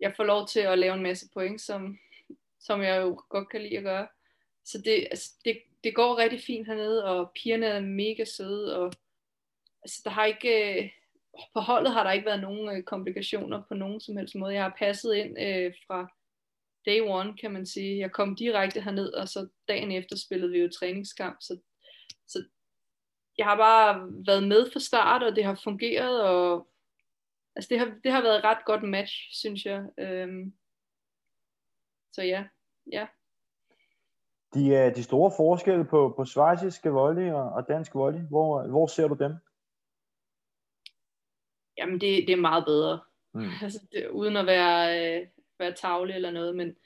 jeg 0.00 0.14
får 0.16 0.24
lov 0.24 0.48
til 0.48 0.60
at 0.60 0.78
lave 0.78 0.94
en 0.94 1.02
masse 1.02 1.28
point, 1.34 1.60
som, 1.60 1.98
som 2.60 2.82
jeg 2.82 3.02
jo 3.02 3.22
godt 3.28 3.48
kan 3.48 3.62
lide 3.62 3.78
at 3.78 3.84
gøre. 3.84 4.08
Så 4.64 4.78
det, 4.78 5.08
altså, 5.10 5.30
det, 5.44 5.62
det 5.84 5.94
går 5.94 6.18
rigtig 6.18 6.40
fint 6.40 6.66
hernede, 6.66 7.04
og 7.04 7.32
pigerne 7.42 7.66
er 7.66 7.80
mega 7.80 8.24
søde, 8.24 8.78
og 8.78 8.92
altså, 9.82 10.00
der 10.04 10.10
har 10.10 10.24
ikke, 10.24 10.82
øh, 10.82 10.90
på 11.54 11.60
holdet 11.60 11.92
har 11.92 12.04
der 12.04 12.12
ikke 12.12 12.26
været 12.26 12.40
nogen 12.40 12.76
øh, 12.76 12.82
komplikationer 12.82 13.62
på 13.68 13.74
nogen 13.74 14.00
som 14.00 14.16
helst 14.16 14.34
måde. 14.34 14.54
Jeg 14.54 14.62
har 14.62 14.76
passet 14.78 15.14
ind 15.14 15.38
øh, 15.40 15.74
fra 15.86 16.08
day 16.86 17.00
one, 17.00 17.36
kan 17.36 17.52
man 17.52 17.66
sige. 17.66 17.98
Jeg 17.98 18.12
kom 18.12 18.36
direkte 18.36 18.80
herned, 18.80 19.12
og 19.12 19.28
så 19.28 19.48
dagen 19.68 19.92
efter 19.92 20.16
spillede 20.16 20.52
vi 20.52 20.58
jo 20.58 20.68
træningskamp, 20.68 21.36
så 21.40 21.58
jeg 23.40 23.48
har 23.48 23.56
bare 23.56 24.12
været 24.26 24.48
med 24.48 24.70
fra 24.72 24.80
start, 24.80 25.22
og 25.22 25.36
det 25.36 25.44
har 25.44 25.60
fungeret, 25.64 26.22
og 26.22 26.68
altså 27.56 27.68
det 27.70 27.78
har, 27.78 27.94
det 28.04 28.12
har 28.12 28.22
været 28.22 28.38
et 28.38 28.44
ret 28.44 28.64
godt 28.64 28.82
match, 28.82 29.14
synes 29.32 29.66
jeg. 29.66 29.84
Øhm, 29.98 30.52
så 32.12 32.22
ja, 32.22 32.44
ja. 32.92 33.06
De, 34.54 34.68
øh, 34.68 34.96
de 34.96 35.02
store 35.02 35.32
forskelle 35.36 35.84
på, 35.84 36.14
på 36.16 36.24
svejsiske 36.24 36.90
volley 36.90 37.32
og, 37.32 37.52
og 37.52 37.68
dansk 37.68 37.94
volley, 37.94 38.20
hvor, 38.20 38.68
hvor 38.68 38.86
ser 38.86 39.08
du 39.08 39.14
dem? 39.14 39.32
Jamen 41.78 42.00
det, 42.00 42.26
det 42.26 42.32
er 42.32 42.46
meget 42.50 42.64
bedre. 42.64 43.00
Mm. 43.34 43.48
Altså, 43.62 43.86
det, 43.92 44.08
uden 44.08 44.36
at 44.36 44.46
være, 44.46 44.80
øh, 45.20 45.26
være 45.58 45.72
tavle 45.72 46.14
eller 46.14 46.30
noget, 46.30 46.56
men 46.56 46.76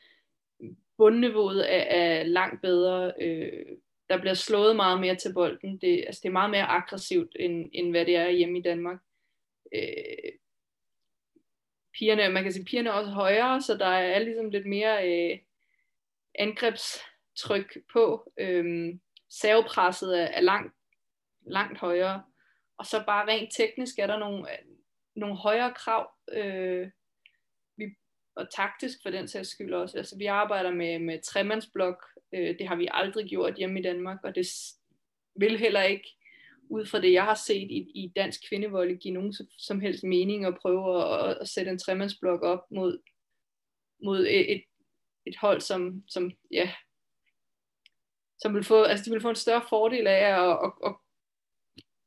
bundniveauet 0.97 1.75
er, 1.75 1.83
er 1.83 2.25
langt 2.25 2.63
bedre. 2.63 3.13
Øh, 3.21 3.77
der 4.15 4.21
bliver 4.21 4.35
slået 4.35 4.77
meget 4.77 5.01
mere 5.01 5.17
til 5.17 5.35
bolden. 5.35 5.79
Det, 5.79 6.05
altså, 6.07 6.21
det 6.23 6.29
er 6.29 6.33
meget 6.33 6.51
mere 6.51 6.67
aggressivt, 6.67 7.37
end, 7.41 7.71
end 7.73 7.91
hvad 7.91 8.07
det 8.07 8.17
er 8.17 8.29
hjemme 8.29 8.59
i 8.59 8.63
Danmark. 8.63 8.99
Øh, 9.75 10.33
pigerne, 11.99 12.29
man 12.29 12.43
kan 12.43 12.53
sige, 12.53 12.65
pigerne 12.65 12.91
er 12.91 12.93
også 12.93 13.11
højere, 13.11 13.63
så 13.63 13.77
der 13.77 13.87
er 13.87 14.19
ligesom 14.19 14.51
lidt 14.51 14.67
mere 14.67 15.09
øh, 15.09 15.39
angrebstryk 16.35 17.79
på. 17.93 18.33
Øh, 18.39 18.95
savepresset 19.31 20.21
er, 20.21 20.27
er 20.27 20.41
langt, 20.41 20.75
langt 21.47 21.79
højere. 21.79 22.25
Og 22.79 22.87
så 22.87 23.05
bare 23.07 23.29
rent 23.29 23.51
teknisk 23.57 23.99
er 23.99 24.07
der 24.07 24.19
nogle, 24.19 24.53
øh, 24.53 24.59
nogle 25.17 25.37
højere 25.37 25.75
krav, 25.77 26.11
øh, 26.33 26.91
og 28.37 28.51
taktisk 28.51 28.99
for 29.03 29.11
den 29.11 29.29
sags 29.29 29.49
skyld 29.49 29.75
også. 29.75 29.99
Altså 29.99 30.19
vi 30.19 30.27
arbejder 30.27 30.71
med, 30.71 30.99
med 30.99 31.23
tremandsblok, 31.23 32.07
øh, 32.35 32.59
det 32.59 32.69
har 32.69 32.77
vi 32.77 32.89
aldrig 32.91 33.27
gjort 33.27 33.55
hjemme 33.55 33.81
i 33.81 33.83
Danmark, 33.83 34.19
og 34.25 34.35
det 34.35 34.47
vil 35.37 35.59
heller 35.59 35.83
ikke 35.83 36.17
ud 36.71 36.87
fra 36.87 37.01
det, 37.01 37.13
jeg 37.13 37.25
har 37.25 37.35
set 37.35 37.71
i, 37.71 37.91
i 37.95 38.13
dansk 38.17 38.49
kvindevold, 38.49 38.99
give 38.99 39.15
nogen 39.15 39.35
som, 39.59 39.81
helst 39.81 40.05
mening 40.05 40.45
at 40.45 40.59
prøve 40.63 41.15
at, 41.15 41.37
at 41.41 41.49
sætte 41.49 41.71
en 41.71 41.79
tremandsblok 41.79 42.43
op 42.43 42.71
mod, 42.71 42.99
mod 44.05 44.27
et, 44.31 44.63
et, 45.27 45.37
hold, 45.37 45.61
som, 45.61 46.03
som, 46.09 46.33
ja, 46.51 46.73
som 48.39 48.55
vil 48.55 48.65
få, 48.65 48.83
altså 48.83 49.05
de 49.05 49.11
vil 49.11 49.21
få 49.21 49.29
en 49.29 49.37
større 49.37 49.65
fordel 49.69 50.07
af 50.07 50.13
at, 50.13 50.59
at, 50.65 50.73
at, 50.85 50.95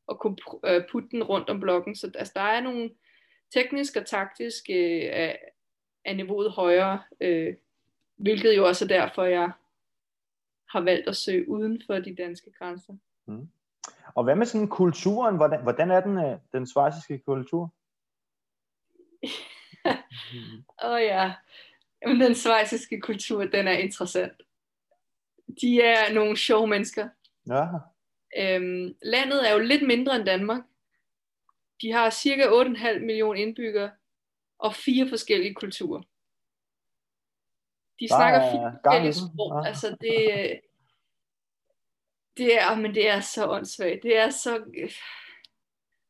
at, 0.09 0.19
kunne 0.19 0.37
øh, 0.65 0.83
putte 0.91 1.09
den 1.11 1.23
rundt 1.23 1.49
om 1.49 1.59
blokken. 1.59 1.95
Så 1.95 2.11
altså, 2.15 2.33
der 2.35 2.41
er 2.41 2.61
nogle 2.61 2.89
teknisk 3.53 3.95
og 3.95 4.05
taktisk 4.05 4.63
øh, 4.69 5.33
er, 6.07 6.13
niveauet 6.13 6.51
højere, 6.51 7.03
øh, 7.21 7.55
hvilket 8.15 8.57
jo 8.57 8.67
også 8.67 8.85
er 8.85 8.87
derfor, 8.87 9.23
jeg 9.23 9.51
har 10.69 10.81
valgt 10.81 11.07
at 11.07 11.15
søge 11.15 11.49
uden 11.49 11.81
for 11.87 11.93
de 11.93 12.15
danske 12.15 12.51
grænser. 12.59 12.93
Mm. 13.25 13.49
Og 14.15 14.23
hvad 14.23 14.35
med 14.35 14.45
sådan 14.45 14.67
kulturen? 14.67 15.35
Hvordan, 15.35 15.63
hvordan 15.63 15.91
er 15.91 15.99
den, 16.01 16.17
øh, 16.17 16.37
den 16.53 16.67
svejsiske 16.67 17.19
kultur? 17.19 17.73
Åh 20.83 20.91
oh, 20.91 21.01
ja, 21.01 21.33
Jamen, 22.01 22.21
den 22.21 22.35
svejsiske 22.35 23.01
kultur, 23.01 23.45
den 23.45 23.67
er 23.67 23.77
interessant. 23.77 24.41
De 25.61 25.81
er 25.81 26.13
nogle 26.13 26.37
sjove 26.37 26.67
mennesker. 26.67 27.09
Ja. 27.47 27.65
Øhm, 28.37 28.95
landet 29.01 29.49
er 29.49 29.53
jo 29.53 29.59
lidt 29.59 29.87
mindre 29.87 30.15
end 30.15 30.25
Danmark. 30.25 30.61
De 31.81 31.91
har 31.91 32.09
cirka 32.09 32.43
8,5 32.43 32.99
millioner 32.99 33.39
indbyggere 33.39 33.91
og 34.59 34.75
fire 34.75 35.09
forskellige 35.09 35.53
kulturer. 35.53 36.01
De 37.99 38.07
snakker 38.07 38.51
fire 38.51 38.77
forskellige 38.83 39.13
sprog. 39.13 39.63
Ja. 39.63 39.67
Altså 39.67 39.97
det, 40.01 40.59
det 42.37 42.61
er, 42.61 42.75
men 42.75 42.95
det 42.95 43.09
er 43.09 43.19
så 43.19 43.47
åndssvagt. 43.47 44.03
Det 44.03 44.17
er 44.17 44.29
så, 44.29 44.63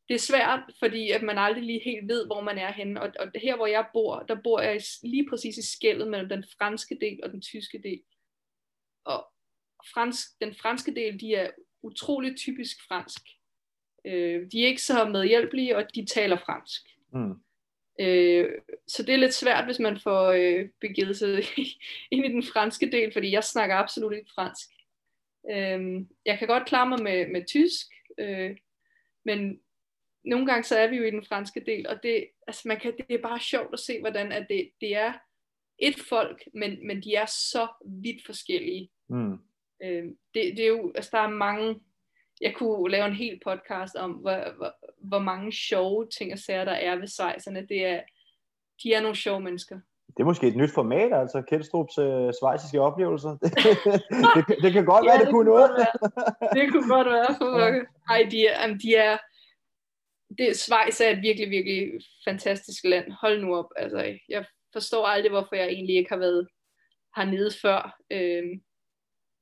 det 0.08 0.16
er 0.16 0.20
svært, 0.20 0.60
fordi 0.80 1.12
at 1.12 1.24
man 1.24 1.38
aldrig 1.38 1.63
lige 1.63 1.82
helt 1.84 2.08
ved, 2.08 2.25
hvor 2.25 2.42
man 2.42 2.58
er 2.58 2.72
henne. 2.72 3.01
Og, 3.01 3.13
og 3.20 3.32
her, 3.36 3.56
hvor 3.56 3.68
jeg 3.68 3.88
bor, 3.94 4.20
der 4.20 4.42
bor 4.44 4.62
jeg 4.62 4.82
lige 5.04 5.30
præcis 5.30 5.58
i 5.58 5.72
skældet 5.72 6.08
mellem 6.08 6.30
den 6.30 6.46
franske 6.58 6.98
del 7.01 7.20
og 7.24 7.32
den 7.32 7.42
tyske 7.42 7.82
del. 7.84 8.04
Og 9.06 9.27
fransk, 9.94 10.27
den 10.42 10.56
franske 10.56 10.96
del, 10.96 11.20
de 11.20 11.36
er 11.36 11.51
utrolig 11.82 12.38
typisk 12.38 12.88
fransk. 12.88 13.22
Øh, 14.06 14.51
de 14.51 14.63
er 14.63 14.68
ikke 14.68 14.82
så 14.82 15.06
medhjælpelige, 15.06 15.77
og 15.77 15.96
de 15.96 16.06
taler 16.06 16.38
fransk. 16.38 16.82
Mm. 17.13 17.44
Øh, 18.00 18.50
så 18.88 19.04
det 19.04 19.13
er 19.13 19.18
lidt 19.18 19.34
svært, 19.34 19.66
hvis 19.66 19.80
man 19.80 20.00
får 20.00 20.27
øh, 20.27 20.70
begivet 20.82 21.18
sig 21.18 21.44
ind 22.12 22.25
i 22.25 22.30
den 22.30 22.44
franske 22.44 22.92
del, 22.92 23.13
fordi 23.13 23.32
jeg 23.32 23.44
snakker 23.44 23.75
absolut 23.75 24.13
ikke 24.13 24.32
fransk. 24.36 24.70
Øh, 25.51 26.06
jeg 26.25 26.39
kan 26.39 26.48
godt 26.48 26.66
klare 26.68 26.89
mig 26.89 27.04
med, 27.04 27.27
med 27.27 27.46
tysk, 27.46 27.88
øh, 28.18 28.58
men 29.25 29.60
nogle 30.25 30.46
gange 30.46 30.63
så 30.63 30.77
er 30.77 30.88
vi 30.88 30.96
jo 30.96 31.04
i 31.04 31.12
den 31.12 31.25
franske 31.25 31.63
del, 31.66 31.88
og 31.88 32.04
det, 32.04 32.27
altså 32.48 32.68
man 32.68 32.80
kan, 32.80 32.94
det 32.98 33.16
er 33.16 33.22
bare 33.22 33.39
sjovt 33.39 33.74
at 33.74 33.80
se, 33.80 34.00
hvordan 34.00 34.32
at 34.32 34.48
det, 34.50 34.70
det 34.82 34.96
er 34.96 35.13
et 35.80 35.96
folk, 36.10 36.44
men, 36.54 36.88
men 36.88 37.04
de 37.04 37.16
er 37.16 37.25
så 37.25 37.68
vidt 37.86 38.25
forskellige. 38.25 38.92
Mm. 39.10 39.34
Øh, 39.84 40.04
det, 40.34 40.58
det 40.58 40.60
er 40.60 40.68
jo, 40.68 40.92
altså 40.96 41.10
der 41.13 41.20
er 41.20 41.30
mange, 41.30 41.80
jeg 42.41 42.56
kunne 42.56 42.91
lave 42.91 43.06
en 43.06 43.13
hel 43.13 43.39
podcast 43.44 43.96
om, 43.96 44.12
hvor, 44.12 44.56
hvor, 44.58 44.74
hvor 44.98 45.20
mange 45.20 45.51
sjove 45.51 46.08
ting 46.17 46.34
og 46.34 46.39
sager 46.39 46.65
der 46.65 46.72
er 46.72 46.96
ved 46.96 47.08
svejserne. 47.08 47.65
Det 47.70 47.86
er, 47.86 48.01
de 48.84 48.94
er 48.94 49.01
nogle 49.01 49.15
sjove 49.15 49.39
mennesker. 49.39 49.79
Det 50.08 50.24
er 50.24 50.27
måske 50.27 50.48
et 50.48 50.56
nyt 50.56 50.74
format, 50.74 51.13
altså 51.13 51.41
Kjeldstrups 51.41 51.98
øh, 51.98 52.34
svejsiske 52.39 52.82
oplevelser. 52.82 53.29
det, 54.36 54.48
det, 54.48 54.58
det 54.63 54.74
kan 54.74 54.86
godt 54.86 55.06
ja, 55.06 55.10
være, 55.10 55.20
det, 55.20 55.25
det 55.25 55.34
kunne 55.34 55.50
noget. 55.50 55.72
Det 56.53 56.72
kunne 56.72 56.89
godt 56.96 57.08
være 57.08 57.36
for. 57.38 57.51
Ej, 58.13 58.27
de 58.32 58.48
er, 58.48 58.77
de 58.77 58.96
er 58.96 59.17
det, 60.38 60.58
Schweiz 60.58 61.01
er 61.01 61.10
et 61.10 61.22
virkelig, 61.22 61.50
virkelig 61.50 62.01
fantastisk 62.27 62.84
land. 62.84 63.12
Hold 63.12 63.41
nu 63.41 63.56
op. 63.56 63.70
Altså, 63.75 64.17
jeg 64.29 64.46
forstår 64.74 65.06
aldrig, 65.06 65.32
hvorfor 65.32 65.56
jeg 65.56 65.67
egentlig 65.67 65.96
ikke 65.96 66.10
har 66.10 66.17
været 66.17 66.48
hernede 67.15 67.51
før. 67.62 68.00
Øhm, 68.12 68.62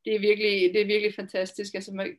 det, 0.06 0.16
er 0.16 0.20
virkelig, 0.20 0.74
det 0.74 0.82
er 0.82 0.86
virkelig 0.86 1.16
fantastisk. 1.16 1.74
Altså, 1.74 1.92
man, 1.92 2.18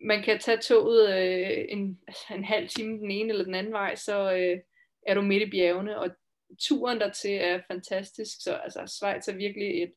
man 0.00 0.22
kan 0.22 0.38
tage 0.38 0.58
toget 0.58 1.08
øh, 1.18 1.64
en, 1.68 2.00
altså, 2.06 2.34
en 2.34 2.44
halv 2.44 2.68
time 2.68 2.98
den 2.98 3.10
ene 3.10 3.28
eller 3.28 3.44
den 3.44 3.54
anden 3.54 3.72
vej, 3.72 3.94
så 3.94 4.32
øh, 4.32 4.60
er 5.06 5.14
du 5.14 5.20
midt 5.20 5.42
i 5.42 5.50
bjergene, 5.50 5.98
og 5.98 6.10
turen 6.58 7.00
dertil 7.00 7.34
er 7.40 7.60
fantastisk. 7.66 8.42
Så 8.42 8.54
altså, 8.54 8.86
Schweiz 8.86 9.28
er 9.28 9.36
virkelig 9.36 9.82
et, 9.82 9.92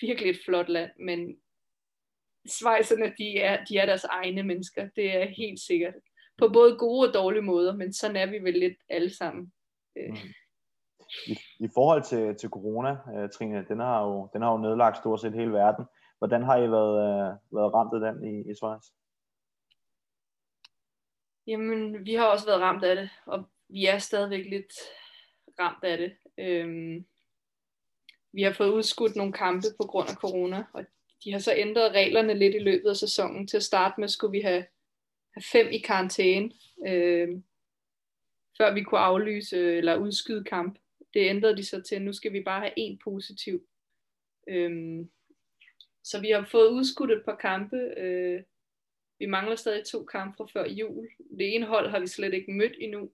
virkelig 0.00 0.30
et 0.30 0.40
flot 0.44 0.68
land, 0.68 0.90
men 0.98 1.36
Schweizerne, 2.46 3.14
de 3.18 3.38
er, 3.38 3.64
de 3.64 3.78
er 3.78 3.86
deres 3.86 4.04
egne 4.04 4.42
mennesker, 4.42 4.88
det 4.96 5.16
er 5.16 5.24
helt 5.24 5.60
sikkert. 5.60 5.94
På 6.38 6.48
både 6.48 6.78
gode 6.78 7.08
og 7.08 7.14
dårlige 7.14 7.42
måder, 7.42 7.76
men 7.76 7.92
sådan 7.92 8.16
er 8.16 8.26
vi 8.26 8.38
vel 8.38 8.54
lidt 8.54 8.78
alle 8.88 9.16
sammen. 9.16 9.52
Øh. 9.96 10.10
Mm. 10.10 10.16
I, 11.26 11.38
I 11.60 11.68
forhold 11.74 12.02
til, 12.02 12.36
til 12.36 12.48
corona, 12.48 12.96
øh, 13.16 13.30
Trine, 13.30 13.64
den 13.68 13.80
har, 13.80 14.04
jo, 14.04 14.28
den 14.32 14.42
har 14.42 14.52
jo 14.52 14.58
nedlagt 14.58 14.96
stort 14.96 15.20
set 15.20 15.34
hele 15.34 15.52
verden. 15.52 15.84
Hvordan 16.18 16.42
har 16.42 16.56
I 16.56 16.70
været, 16.70 16.96
øh, 17.04 17.56
været 17.56 17.74
ramt 17.74 17.94
af 17.94 18.00
den 18.00 18.24
i, 18.24 18.50
i 18.50 18.54
Schweiz? 18.54 18.84
Jamen, 21.46 22.06
vi 22.06 22.14
har 22.14 22.26
også 22.26 22.46
været 22.46 22.60
ramt 22.60 22.84
af 22.84 22.96
det, 22.96 23.10
og 23.26 23.44
vi 23.68 23.86
er 23.86 23.98
stadigvæk 23.98 24.46
lidt 24.50 24.72
ramt 25.60 25.84
af 25.84 25.98
det. 25.98 26.16
Øhm, 26.38 27.06
vi 28.32 28.42
har 28.42 28.52
fået 28.52 28.72
udskudt 28.72 29.16
nogle 29.16 29.32
kampe 29.32 29.66
på 29.80 29.86
grund 29.86 30.08
af 30.08 30.14
corona, 30.14 30.64
og 30.72 30.84
de 31.24 31.32
har 31.32 31.38
så 31.38 31.54
ændret 31.56 31.92
reglerne 31.92 32.34
lidt 32.34 32.54
i 32.54 32.58
løbet 32.58 32.88
af 32.88 32.96
sæsonen. 32.96 33.46
Til 33.46 33.56
at 33.56 33.62
starte 33.62 34.00
med 34.00 34.08
skulle 34.08 34.32
vi 34.32 34.40
have, 34.40 34.66
have 35.34 35.42
fem 35.52 35.68
i 35.72 35.78
karantæne, 35.78 36.50
øhm, 36.86 37.44
før 38.58 38.74
vi 38.74 38.82
kunne 38.82 39.00
aflyse 39.00 39.76
eller 39.76 39.96
udskyde 39.96 40.44
kamp. 40.44 40.78
Det 41.14 41.28
ændrede 41.30 41.56
de 41.56 41.64
så 41.64 41.82
til, 41.82 41.94
at 41.94 42.02
nu 42.02 42.12
skal 42.12 42.32
vi 42.32 42.42
bare 42.42 42.60
have 42.60 42.72
en 42.76 42.98
positiv. 43.04 43.66
Øhm, 44.48 45.10
så 46.04 46.20
vi 46.20 46.30
har 46.30 46.48
fået 46.50 46.70
udskudt 46.70 47.12
et 47.12 47.22
par 47.24 47.36
kampe. 47.36 47.76
Øh, 47.76 48.42
vi 49.18 49.26
mangler 49.26 49.56
stadig 49.56 49.84
to 49.84 50.04
kampe 50.04 50.36
fra 50.36 50.46
før 50.52 50.68
jul. 50.68 51.08
Det 51.38 51.54
ene 51.54 51.66
hold 51.66 51.90
har 51.90 52.00
vi 52.00 52.06
slet 52.06 52.34
ikke 52.34 52.52
mødt 52.52 52.76
endnu. 52.80 53.10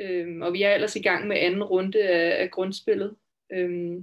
Øh, 0.00 0.40
og 0.40 0.52
vi 0.52 0.62
er 0.62 0.74
ellers 0.74 0.96
i 0.96 1.02
gang 1.02 1.28
med 1.28 1.36
anden 1.36 1.64
runde 1.64 2.02
af, 2.02 2.42
af 2.42 2.50
grundspillet. 2.50 3.16
Øh, 3.52 4.02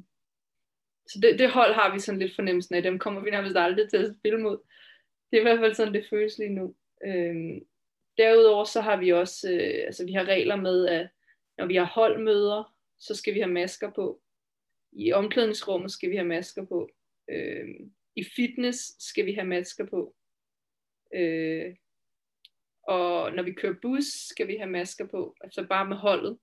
så 1.07 1.19
det, 1.21 1.39
det 1.39 1.51
hold 1.51 1.73
har 1.73 1.93
vi 1.93 1.99
sådan 1.99 2.19
lidt 2.19 2.35
fornemmelsen 2.35 2.75
af, 2.75 2.83
dem 2.83 2.99
kommer 2.99 3.21
vi 3.21 3.31
nærmest 3.31 3.57
aldrig 3.57 3.89
til 3.89 3.97
at 3.97 4.15
spille 4.19 4.41
mod. 4.41 4.57
Det 5.31 5.37
er 5.37 5.41
i 5.41 5.43
hvert 5.43 5.59
fald 5.59 5.73
sådan, 5.73 5.93
det 5.93 6.07
føles 6.09 6.37
lige 6.37 6.49
nu. 6.49 6.75
Øhm, 7.05 7.59
derudover 8.17 8.63
så 8.65 8.81
har 8.81 8.97
vi 8.97 9.13
også, 9.13 9.51
øh, 9.51 9.85
altså 9.85 10.05
vi 10.05 10.13
har 10.13 10.23
regler 10.23 10.55
med, 10.55 10.87
at 10.87 11.07
når 11.57 11.65
vi 11.65 11.75
har 11.75 11.85
holdmøder, 11.85 12.73
så 12.99 13.15
skal 13.15 13.33
vi 13.33 13.39
have 13.39 13.53
masker 13.53 13.91
på. 13.91 14.21
I 14.91 15.11
omklædningsrummet 15.11 15.91
skal 15.91 16.09
vi 16.09 16.15
have 16.15 16.27
masker 16.27 16.65
på. 16.65 16.89
Øh, 17.29 17.67
I 18.15 18.23
fitness 18.35 18.79
skal 18.99 19.25
vi 19.25 19.33
have 19.33 19.47
masker 19.47 19.85
på. 19.85 20.15
Øh, 21.13 21.75
og 22.83 23.31
når 23.33 23.43
vi 23.43 23.53
kører 23.53 23.75
bus, 23.81 24.05
skal 24.05 24.47
vi 24.47 24.55
have 24.55 24.69
masker 24.69 25.07
på. 25.07 25.35
Altså 25.41 25.67
bare 25.69 25.87
med 25.87 25.97
holdet. 25.97 26.39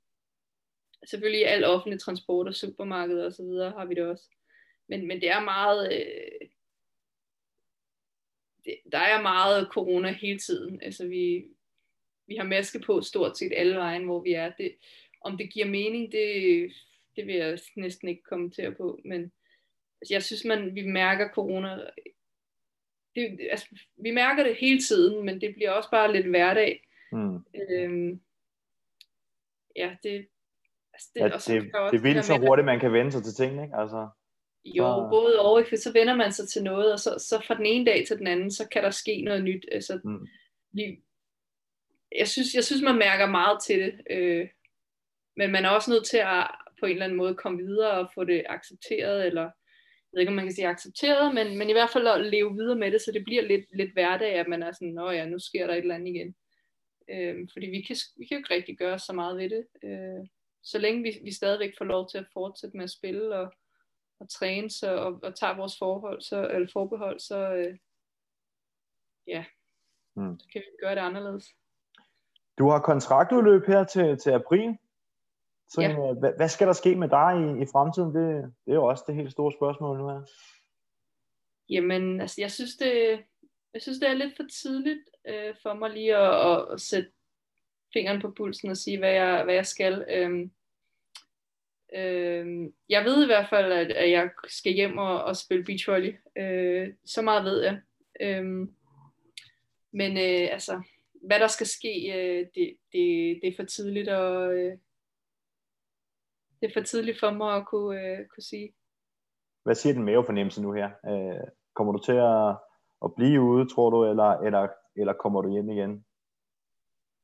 Selvfølgelig 1.07 1.47
al 1.47 1.65
offentlig 1.65 2.01
transport 2.01 2.49
og 2.49 2.55
supermarkeder 2.55 3.27
osv. 3.27 3.45
har 3.77 3.85
vi 3.85 3.95
det 3.95 4.03
også 4.03 4.31
men, 4.89 5.07
men 5.07 5.21
det 5.21 5.31
er 5.31 5.41
meget, 5.41 5.93
øh, 5.93 6.49
det, 8.65 8.79
der 8.93 8.99
er 8.99 9.23
meget 9.23 9.69
corona 9.73 10.13
hele 10.13 10.39
tiden. 10.39 10.83
Altså 10.83 11.07
vi, 11.07 11.45
vi 12.27 12.37
har 12.37 12.45
maske 12.45 12.81
på 12.81 13.01
stort 13.01 13.39
set 13.39 13.53
alle 13.57 13.77
vejen, 13.77 14.05
hvor 14.05 14.23
vi 14.23 14.33
er. 14.33 14.53
Det, 14.59 14.77
om 15.21 15.37
det 15.37 15.53
giver 15.53 15.67
mening, 15.67 16.13
det, 16.13 16.73
det 17.17 17.27
vil 17.27 17.35
jeg 17.35 17.59
næsten 17.77 18.09
ikke 18.09 18.23
kommentere 18.23 18.75
på, 18.75 19.01
men 19.05 19.33
jeg 20.11 20.23
synes, 20.23 20.45
man, 20.45 20.75
vi 20.75 20.83
mærker 20.87 21.29
corona, 21.29 21.81
det, 23.15 23.39
altså, 23.51 23.67
vi 23.97 24.11
mærker 24.11 24.43
det 24.45 24.57
hele 24.57 24.81
tiden, 24.81 25.25
men 25.25 25.41
det 25.41 25.55
bliver 25.55 25.71
også 25.71 25.91
bare 25.91 26.13
lidt 26.13 26.27
hverdag. 26.27 26.83
Mm. 27.13 27.37
Øhm, 27.71 28.21
ja, 29.77 29.97
det, 30.03 30.27
altså 30.93 31.09
det, 31.15 31.21
ja, 31.21 31.25
det, 31.27 31.63
det, 31.63 31.93
det 31.93 31.99
er 31.99 32.03
vildt 32.03 32.25
så 32.25 32.39
hurtigt, 32.39 32.67
man 32.67 32.81
kan 32.81 32.93
vende 32.93 33.13
sig 33.13 33.25
til 33.25 33.35
ting, 33.35 33.63
ikke? 33.63 33.77
Altså. 33.77 34.09
Jo, 34.65 34.85
så... 34.85 35.09
både 35.11 35.41
og, 35.41 35.65
for 35.69 35.77
så 35.77 35.93
vender 35.93 36.17
man 36.17 36.33
sig 36.33 36.49
til 36.49 36.63
noget, 36.63 36.93
og 36.93 36.99
så, 36.99 37.15
så 37.19 37.45
fra 37.47 37.55
den 37.55 37.67
ene 37.67 37.87
dag 37.87 38.07
til 38.07 38.19
den 38.19 38.27
anden, 38.27 38.51
så 38.51 38.69
kan 38.69 38.83
der 38.83 38.91
ske 38.91 39.23
noget 39.23 39.45
nyt. 39.45 39.67
Altså, 39.73 40.01
mm. 40.05 40.27
vi, 40.73 41.03
jeg, 42.19 42.29
synes, 42.29 42.55
jeg 42.55 42.65
synes, 42.65 42.83
man 42.83 42.99
mærker 42.99 43.27
meget 43.27 43.63
til 43.63 43.81
det, 43.81 44.01
øh, 44.11 44.49
men 45.37 45.53
man 45.53 45.65
er 45.65 45.69
også 45.69 45.91
nødt 45.91 46.07
til 46.07 46.19
at 46.19 46.51
på 46.81 46.87
en 46.87 46.93
eller 46.93 47.05
anden 47.05 47.19
måde 47.19 47.35
komme 47.35 47.59
videre 47.59 47.91
og 47.91 48.11
få 48.15 48.25
det 48.25 48.45
accepteret, 48.49 49.27
eller 49.27 49.51
jeg 50.15 50.19
ved 50.19 50.23
ikke, 50.23 50.31
om 50.31 50.37
man 50.37 50.45
kan 50.45 50.55
sige 50.55 50.69
accepteret, 50.69 51.35
men, 51.35 51.59
men 51.59 51.71
i 51.71 51.73
hvert 51.73 51.91
fald 51.91 52.07
at 52.07 52.27
leve 52.27 52.55
videre 52.55 52.79
med 52.79 52.93
det, 52.93 53.01
så 53.01 53.13
det 53.13 53.25
bliver 53.25 53.43
lidt, 53.43 53.65
lidt 53.77 53.93
hverdag, 53.93 54.33
at 54.35 54.49
man 54.49 54.63
er 54.63 54.73
sådan, 54.73 54.95
nå 54.95 55.11
ja, 55.11 55.27
nu 55.27 55.39
sker 55.39 55.67
der 55.67 55.75
et 55.75 55.79
eller 55.79 55.95
andet 55.95 56.09
igen. 56.09 56.35
Øh, 57.09 57.49
fordi 57.53 57.67
vi 57.67 57.81
kan, 57.81 57.97
vi 58.17 58.25
kan 58.25 58.35
jo 58.35 58.39
ikke 58.39 58.55
rigtig 58.55 58.79
gøre 58.79 58.99
så 58.99 59.13
meget 59.13 59.37
ved 59.37 59.51
det. 59.51 59.67
Øh, 59.85 60.27
så 60.63 60.79
længe 60.79 61.03
vi, 61.03 61.19
vi 61.25 61.33
stadigvæk 61.33 61.75
får 61.79 61.85
lov 61.85 62.09
til 62.09 62.19
at 62.19 62.27
fortsætte 62.33 62.77
med 62.77 62.85
at 62.85 62.91
spille, 62.91 63.37
og, 63.37 63.53
og 64.21 64.29
træne 64.31 64.71
så, 64.71 64.97
og, 64.97 65.21
og 65.23 65.37
tager 65.37 65.57
vores 65.57 65.79
forhold, 65.79 66.23
så, 66.23 66.49
eller 66.49 66.69
forbehold, 66.73 67.21
så 67.21 67.55
øh, 67.55 67.79
ja, 69.27 69.45
mm. 70.17 70.39
så 70.39 70.47
kan 70.53 70.61
vi 70.61 70.87
gøre 70.87 70.95
det 70.95 71.01
anderledes. 71.01 71.45
Du 72.59 72.69
har 72.71 72.81
kontraktudløb 72.81 73.67
her 73.67 73.85
til, 73.85 74.19
til 74.19 74.31
april. 74.31 74.79
Så 75.75 75.81
ja. 75.81 76.13
hvad, 76.21 76.33
hvad 76.37 76.49
skal 76.49 76.67
der 76.67 76.73
ske 76.73 76.97
med 76.97 77.09
dig 77.09 77.33
i, 77.41 77.63
i 77.63 77.67
fremtiden? 77.73 78.15
Det, 78.15 78.53
det 78.65 78.71
er 78.71 78.75
jo 78.75 78.85
også 78.85 79.05
det 79.07 79.15
helt 79.15 79.33
store 79.33 79.53
spørgsmål 79.53 79.99
nu 79.99 80.09
her. 80.09 80.23
Jamen, 81.69 82.21
altså 82.21 82.41
jeg 82.41 82.51
synes 82.51 82.77
det, 82.77 83.21
jeg 83.75 83.83
synes 83.83 83.99
det 83.99 84.09
er 84.09 84.15
lidt 84.15 84.37
for 84.37 84.45
tidligt 84.63 85.05
øh, 85.29 85.55
for 85.63 85.75
mig 85.75 85.91
lige 85.91 86.17
at, 86.17 86.51
at, 86.51 86.73
at 86.73 86.81
sætte 86.81 87.11
fingeren 87.93 88.21
på 88.21 88.31
pulsen 88.37 88.71
og 88.71 88.77
sige, 88.77 88.99
hvad 88.99 89.13
jeg, 89.13 89.45
hvad 89.45 89.55
jeg 89.55 89.67
skal. 89.67 90.05
Øhm, 90.11 90.51
øhm, 91.95 92.75
jeg 92.89 93.05
ved 93.05 93.23
i 93.23 93.27
hvert 93.27 93.49
fald, 93.49 93.73
at, 93.73 93.93
at 93.93 94.11
jeg 94.11 94.31
skal 94.49 94.73
hjem 94.73 94.99
og, 94.99 95.25
og 95.25 95.37
spille 95.37 95.65
beachvolley. 95.65 96.15
Øh, 96.39 96.95
så 97.05 97.23
meget 97.23 97.45
ved 97.45 97.63
jeg. 97.63 97.81
Øhm, 98.21 98.75
men 99.93 100.17
øh, 100.17 100.49
altså, 100.53 100.83
hvad 101.27 101.41
der 101.41 101.47
skal 101.47 101.67
ske, 101.67 102.13
øh, 102.17 102.47
det, 102.55 102.77
det, 102.93 103.39
det 103.43 103.49
er 103.49 103.57
for 103.57 103.65
tidligt 103.65 104.09
at, 104.09 104.51
øh, 104.51 104.79
det 106.65 106.71
er 106.71 106.81
for 106.81 106.85
tidligt 106.85 107.21
for 107.21 107.31
mig 107.31 107.57
at 107.57 107.67
kunne, 107.67 108.01
øh, 108.01 108.19
kunne 108.35 108.43
sige. 108.43 108.75
Hvad 109.65 109.75
siger 109.75 109.93
den 109.93 110.05
mavefornemmelse 110.05 110.63
nu 110.63 110.73
her? 110.73 110.91
Øh, 111.11 111.47
kommer 111.75 111.93
du 111.93 111.99
til 111.99 112.13
at, 112.13 112.57
at 113.05 113.15
blive 113.17 113.41
ude, 113.41 113.69
tror 113.75 113.91
du, 113.91 114.05
eller, 114.11 114.31
eller, 114.47 114.69
eller 114.97 115.13
kommer 115.13 115.43
du 115.43 115.51
hjem 115.51 115.71
igen? 115.71 116.05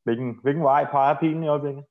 Hvilken, 0.05 0.39
hvilken 0.43 0.65
vej 0.65 0.85
peger 0.91 1.21
pilen 1.21 1.45
i 1.45 1.49
øjeblikket? 1.49 1.85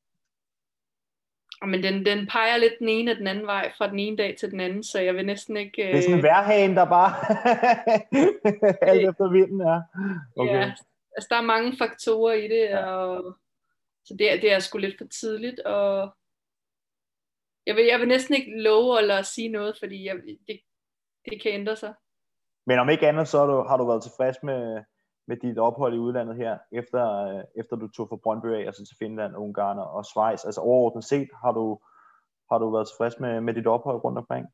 Men 1.61 1.83
den, 1.83 2.05
den 2.05 2.27
peger 2.27 2.57
lidt 2.57 2.73
den 2.79 2.89
ene 2.89 3.11
og 3.11 3.17
den 3.17 3.27
anden 3.27 3.45
vej 3.45 3.71
fra 3.77 3.89
den 3.89 3.99
ene 3.99 4.17
dag 4.17 4.37
til 4.39 4.51
den 4.51 4.59
anden, 4.59 4.83
så 4.83 4.99
jeg 4.99 5.15
vil 5.15 5.25
næsten 5.25 5.57
ikke... 5.57 5.81
Det 5.81 5.97
er 5.97 6.01
sådan 6.01 6.13
en 6.13 6.19
øh, 6.19 6.23
værhagen, 6.23 6.75
der 6.75 6.85
bare 6.85 7.11
alt 8.89 9.09
efter 9.09 9.31
vinden 9.31 9.61
er. 9.61 9.81
Okay. 10.35 10.53
Ja, 10.53 10.73
altså 11.15 11.27
der 11.29 11.35
er 11.37 11.41
mange 11.41 11.77
faktorer 11.77 12.33
i 12.33 12.47
det, 12.47 12.69
ja. 12.69 12.85
og 12.85 13.37
så 14.05 14.15
det, 14.19 14.41
det 14.41 14.51
er 14.53 14.59
sgu 14.59 14.77
lidt 14.77 14.97
for 14.97 15.05
tidligt, 15.05 15.59
og 15.59 16.13
jeg 17.65 17.75
vil, 17.75 17.85
jeg 17.85 17.99
vil 17.99 18.07
næsten 18.07 18.35
ikke 18.35 18.61
love 18.61 18.99
eller 18.99 19.21
sige 19.21 19.49
noget, 19.49 19.77
fordi 19.79 20.07
jeg, 20.07 20.15
det, 20.47 20.59
det 21.25 21.41
kan 21.41 21.51
ændre 21.51 21.75
sig. 21.75 21.93
Men 22.65 22.79
om 22.79 22.89
ikke 22.89 23.07
andet, 23.07 23.27
så 23.27 23.37
har 23.39 23.45
du, 23.45 23.63
har 23.67 23.77
du 23.77 23.85
været 23.87 24.03
tilfreds 24.03 24.43
med, 24.43 24.83
med 25.27 25.37
dit 25.37 25.57
ophold 25.57 25.93
i 25.93 25.97
udlandet 25.97 26.35
her, 26.35 26.57
efter, 26.71 27.03
øh, 27.25 27.43
efter 27.55 27.75
du 27.75 27.87
tog 27.87 28.09
fra 28.09 28.15
Brøndby 28.23 28.45
af, 28.45 28.65
altså 28.65 28.85
til 28.85 28.97
Finland, 28.99 29.35
Ungarn 29.35 29.79
og 29.79 30.05
Schweiz. 30.05 30.45
Altså 30.45 30.61
overordnet 30.61 31.03
set, 31.03 31.29
har 31.43 31.51
du, 31.51 31.79
har 32.51 32.57
du 32.57 32.71
været 32.71 32.87
tilfreds 32.87 33.19
med, 33.19 33.41
med 33.41 33.53
dit 33.53 33.67
ophold 33.67 34.03
rundt 34.03 34.17
omkring? 34.17 34.47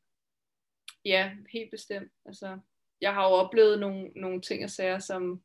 Ja, 1.04 1.30
helt 1.52 1.70
bestemt. 1.70 2.12
Altså, 2.26 2.58
jeg 3.00 3.14
har 3.14 3.28
jo 3.28 3.34
oplevet 3.34 3.80
nogle, 3.80 4.08
nogle 4.16 4.40
ting 4.40 4.64
og 4.64 4.70
sager, 4.70 4.98
som, 4.98 5.42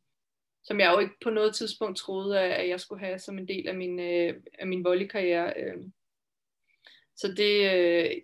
som 0.63 0.80
jeg 0.80 0.94
jo 0.94 1.00
ikke 1.00 1.15
på 1.24 1.30
noget 1.30 1.56
tidspunkt 1.56 1.98
troede, 1.98 2.39
at 2.39 2.70
jeg 2.70 2.80
skulle 2.80 3.06
have 3.06 3.20
som 3.20 3.38
en 3.38 3.48
del 3.48 3.68
af 3.68 3.75
min, 3.75 4.00
øh, 4.00 4.44
af 4.60 4.68
min 4.68 4.84
volleykarriere. 4.84 5.53
Øh. 5.58 5.84
Så 7.22 7.28
det, 7.28 7.74
øh, 7.74 8.22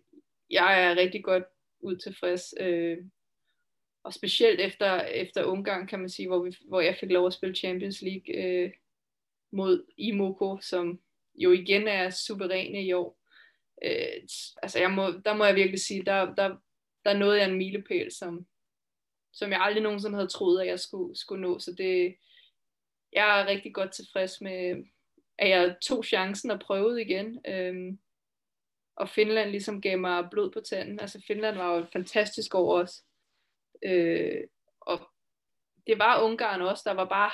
jeg 0.50 0.84
er 0.84 0.96
rigtig 0.96 1.24
godt 1.24 1.44
ud 1.80 1.98
tilfreds. 1.98 2.54
Øh, 2.60 2.98
og 4.04 4.14
specielt 4.14 4.62
efter, 4.62 5.02
efter 5.02 5.44
Ungarn, 5.44 5.88
kan 5.88 6.00
man 6.00 6.10
sige, 6.10 6.28
hvor, 6.28 6.44
vi, 6.44 6.56
hvor 6.68 6.82
jeg 6.82 6.98
fik 7.00 7.12
lov 7.12 7.28
at 7.28 7.34
spille 7.34 7.56
Champions 7.56 8.02
League 8.02 8.36
øh, 8.36 8.72
mod 9.52 9.86
Imoko, 9.98 10.58
som 10.62 11.00
jo 11.36 11.52
igen 11.52 11.88
er 11.88 12.10
suveræne 12.10 12.84
i 12.84 12.94
år. 12.94 13.20
Øh, 13.84 14.22
altså 14.64 14.80
jeg 14.80 14.92
må, 14.92 15.12
der 15.26 15.34
må 15.34 15.46
jeg 15.46 15.56
virkelig 15.56 15.80
sige, 15.80 16.06
der, 16.06 16.36
der, 16.36 16.58
der 17.06 17.14
nåede 17.14 17.40
jeg 17.40 17.50
en 17.50 17.58
milepæl, 17.58 18.12
som, 18.12 18.48
som 19.34 19.52
jeg 19.52 19.62
aldrig 19.62 19.84
nogensinde 19.84 20.16
havde 20.16 20.30
troet, 20.30 20.62
at 20.62 20.68
jeg 20.68 20.80
skulle, 20.80 21.16
skulle 21.16 21.42
nå. 21.42 21.60
Så 21.60 21.72
det, 21.72 22.16
jeg 23.14 23.42
er 23.42 23.48
rigtig 23.48 23.74
godt 23.74 23.92
tilfreds 23.92 24.42
med, 24.42 24.84
at 25.38 25.50
jeg 25.50 25.76
tog 25.82 26.06
chancen 26.06 26.52
og 26.52 26.60
prøvede 26.60 27.02
igen. 27.02 27.40
Øh, 27.48 27.98
og 28.98 29.10
Finland 29.10 29.50
ligesom 29.50 29.82
gav 29.82 30.00
mig 30.00 30.28
blod 30.32 30.52
på 30.52 30.60
tanden. 30.70 31.00
Altså 31.00 31.24
Finland 31.28 31.58
var 31.58 31.76
jo 31.76 31.86
fantastisk 31.94 32.56
år 32.56 32.80
også. 32.80 33.04
Øh, 33.86 34.44
og 34.82 35.00
det 35.88 36.00
var 36.00 36.22
Ungarn 36.22 36.62
også, 36.62 36.84
der 36.86 36.94
var 36.94 37.06
bare, 37.06 37.32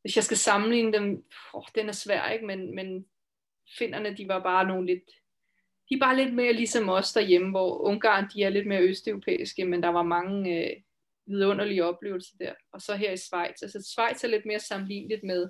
hvis 0.00 0.16
jeg 0.16 0.24
skal 0.24 0.36
sammenligne 0.36 0.92
dem, 0.92 1.24
oh, 1.54 1.64
den 1.74 1.88
er 1.88 1.92
svær, 1.92 2.28
ikke? 2.28 2.46
Men, 2.46 2.74
men 2.74 3.06
finderne, 3.78 4.16
de 4.16 4.28
var 4.28 4.42
bare 4.42 4.66
nogle 4.66 4.86
lidt, 4.86 5.10
de 5.88 5.94
er 5.94 5.98
bare 6.00 6.16
lidt 6.16 6.34
mere 6.34 6.52
ligesom 6.52 6.88
os 6.88 7.12
derhjemme, 7.12 7.50
hvor 7.50 7.78
Ungarn, 7.78 8.28
de 8.34 8.42
er 8.42 8.48
lidt 8.48 8.66
mere 8.66 8.82
østeuropæiske, 8.82 9.64
men 9.64 9.82
der 9.82 9.88
var 9.88 10.02
mange 10.02 10.64
øh, 10.64 10.76
vidunderlige 11.26 11.84
oplevelser 11.84 12.36
der. 12.40 12.54
Og 12.72 12.80
så 12.80 12.96
her 12.96 13.12
i 13.12 13.16
Schweiz, 13.16 13.62
altså 13.62 13.82
Schweiz 13.82 14.24
er 14.24 14.28
lidt 14.28 14.46
mere 14.46 14.60
sammenligneligt 14.60 15.24
med, 15.24 15.48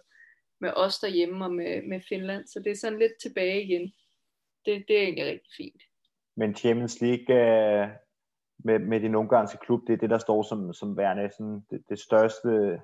med 0.60 0.72
os 0.76 0.98
derhjemme 0.98 1.44
og 1.44 1.54
med, 1.54 1.82
med 1.82 2.00
Finland, 2.08 2.46
så 2.46 2.60
det 2.64 2.70
er 2.70 2.76
sådan 2.76 2.98
lidt 2.98 3.12
tilbage 3.22 3.64
igen. 3.64 3.92
Det, 4.66 4.84
det 4.88 4.98
er 4.98 5.02
egentlig 5.02 5.26
rigtig 5.26 5.50
fint. 5.56 5.82
Men 6.36 6.54
Champions 6.54 7.00
League, 7.00 7.36
øh, 7.36 7.88
med, 8.58 8.78
med 8.78 9.00
din 9.00 9.14
ungarske 9.14 9.58
klub, 9.58 9.86
det 9.86 9.92
er 9.92 9.96
det, 9.96 10.10
der 10.10 10.18
står 10.18 10.42
som, 10.42 10.72
som 10.72 10.96
værende 10.96 11.30
sådan 11.38 11.60
det, 11.70 11.82
det 11.88 11.98
største 11.98 12.80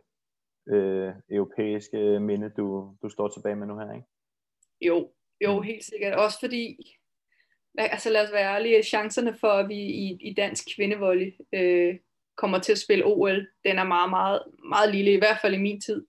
øh, 0.68 1.12
europæiske 1.30 2.20
minde, 2.20 2.52
du, 2.56 2.96
du 3.02 3.08
står 3.08 3.28
tilbage 3.28 3.56
med 3.56 3.66
nu 3.66 3.78
her, 3.78 3.92
ikke? 3.92 4.06
Jo, 4.80 5.10
jo, 5.40 5.56
mm. 5.56 5.62
helt 5.62 5.84
sikkert. 5.84 6.14
Også 6.14 6.38
fordi, 6.40 6.96
altså 7.78 8.10
lad 8.10 8.24
os 8.24 8.32
være 8.32 8.54
ærlige, 8.54 8.82
chancerne 8.82 9.38
for, 9.40 9.48
at 9.48 9.68
vi 9.68 9.78
i, 9.78 10.18
i 10.20 10.34
dansk 10.34 10.64
kvindevolley 10.76 11.32
øh, 11.52 11.98
kommer 12.36 12.58
til 12.58 12.72
at 12.72 12.78
spille 12.78 13.04
OL, 13.06 13.46
den 13.64 13.78
er 13.78 13.84
meget, 13.84 14.10
meget, 14.10 14.42
meget 14.68 14.94
lille, 14.94 15.12
i 15.12 15.18
hvert 15.18 15.38
fald 15.42 15.54
i 15.54 15.58
min 15.58 15.80
tid. 15.80 16.06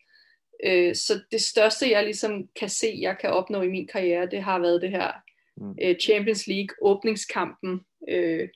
Øh, 0.65 0.95
så 0.95 1.13
det 1.31 1.41
største, 1.41 1.91
jeg 1.91 2.03
ligesom 2.03 2.47
kan 2.59 2.69
se, 2.69 2.97
jeg 3.01 3.17
kan 3.17 3.29
opnå 3.29 3.61
i 3.61 3.69
min 3.69 3.87
karriere, 3.87 4.29
det 4.29 4.43
har 4.43 4.59
været 4.59 4.81
det 4.81 4.89
her 4.89 5.11
mm. 5.57 5.75
øh, 5.81 5.95
Champions 5.99 6.47
League 6.47 6.75
åbningskampen, 6.81 7.81
øh, 8.09 8.49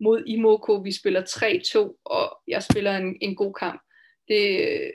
mod 0.00 0.24
Imoko. 0.26 0.74
Vi 0.74 0.92
spiller 0.92 1.22
3-2, 1.22 2.00
og 2.04 2.38
jeg 2.46 2.62
spiller 2.62 2.96
en, 2.96 3.18
en 3.20 3.36
god 3.36 3.54
kamp. 3.54 3.82
Det, 4.28 4.94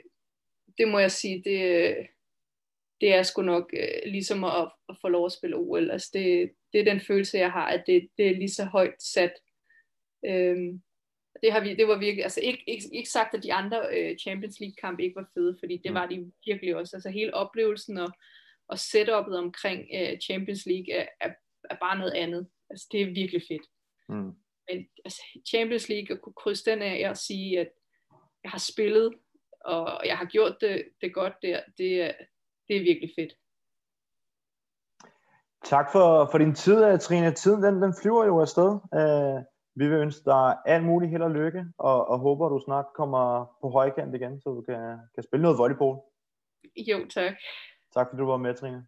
det 0.78 0.88
må 0.88 0.98
jeg 0.98 1.10
sige, 1.10 1.42
det, 1.44 1.96
det 3.00 3.14
er 3.14 3.22
sgu 3.22 3.42
nok 3.42 3.70
øh, 3.72 4.12
ligesom 4.12 4.44
at, 4.44 4.72
at 4.88 4.96
få 5.00 5.08
lov 5.08 5.26
at 5.26 5.32
spille 5.32 5.56
OL. 5.56 5.90
Altså 5.90 6.10
det, 6.12 6.50
det 6.72 6.80
er 6.80 6.84
den 6.84 7.00
følelse, 7.00 7.38
jeg 7.38 7.52
har, 7.52 7.66
at 7.66 7.84
det, 7.86 8.08
det 8.18 8.26
er 8.26 8.34
lige 8.34 8.50
så 8.50 8.64
højt 8.64 9.02
sat. 9.02 9.32
Øhm, 10.26 10.82
det, 11.42 11.52
har 11.52 11.60
vi, 11.60 11.74
det 11.74 11.88
var 11.88 11.98
virkelig, 11.98 12.24
altså 12.24 12.40
ikke, 12.40 12.64
ikke, 12.66 12.84
ikke 12.92 13.10
sagt, 13.10 13.34
at 13.34 13.42
de 13.42 13.52
andre 13.52 13.80
øh, 13.92 14.18
Champions 14.18 14.60
League 14.60 14.74
kampe 14.80 15.02
ikke 15.02 15.16
var 15.16 15.30
fede, 15.34 15.56
fordi 15.60 15.76
det 15.76 15.90
mm. 15.90 15.94
var 15.94 16.06
de 16.06 16.32
virkelig 16.46 16.76
også. 16.76 16.96
Altså 16.96 17.10
hele 17.10 17.34
oplevelsen 17.34 17.98
og, 17.98 18.10
og 18.68 18.78
setupet 18.78 19.38
omkring 19.38 19.86
øh, 19.94 20.18
Champions 20.20 20.66
League 20.66 20.94
er, 20.94 21.06
er, 21.20 21.30
er 21.70 21.76
bare 21.80 21.98
noget 21.98 22.12
andet. 22.12 22.48
Altså 22.70 22.86
det 22.92 23.02
er 23.02 23.06
virkelig 23.06 23.42
fedt. 23.48 23.66
Mm 24.08 24.36
men 24.68 24.86
altså, 25.04 25.22
Champions 25.48 25.88
League, 25.88 26.16
at 26.16 26.22
kunne 26.22 26.32
krydse 26.32 26.70
den 26.70 26.82
af 26.82 27.10
og 27.10 27.16
sige, 27.16 27.60
at 27.60 27.70
jeg 28.44 28.50
har 28.50 28.58
spillet, 28.72 29.14
og 29.64 30.00
jeg 30.06 30.18
har 30.18 30.24
gjort 30.24 30.56
det, 30.60 30.88
det 31.00 31.14
godt 31.14 31.32
der, 31.42 31.60
det, 31.78 32.02
er, 32.02 32.12
det 32.68 32.76
er 32.76 32.80
virkelig 32.80 33.10
fedt. 33.18 33.32
Tak 35.64 35.92
for, 35.92 36.28
for 36.30 36.38
din 36.38 36.54
tid, 36.54 36.98
Trine. 36.98 37.32
Tiden 37.32 37.62
den, 37.62 37.82
den 37.82 37.94
flyver 38.02 38.24
jo 38.24 38.40
afsted. 38.40 38.70
Uh, 39.00 39.42
vi 39.76 39.88
vil 39.88 39.98
ønske 39.98 40.24
dig 40.24 40.56
alt 40.66 40.84
muligt 40.84 41.10
held 41.10 41.22
og 41.22 41.30
lykke, 41.30 41.64
og, 41.78 42.08
og 42.08 42.18
håber, 42.18 42.48
du 42.48 42.60
snart 42.64 42.86
kommer 42.94 43.56
på 43.60 43.70
højkant 43.70 44.14
igen, 44.14 44.40
så 44.40 44.50
du 44.50 44.62
kan, 44.62 44.98
kan 45.14 45.22
spille 45.22 45.42
noget 45.42 45.58
volleyball. 45.58 45.98
Jo, 46.76 47.06
tak. 47.08 47.34
Tak 47.94 48.06
fordi 48.08 48.20
du 48.20 48.26
var 48.26 48.36
med, 48.36 48.54
Trine. 48.54 48.86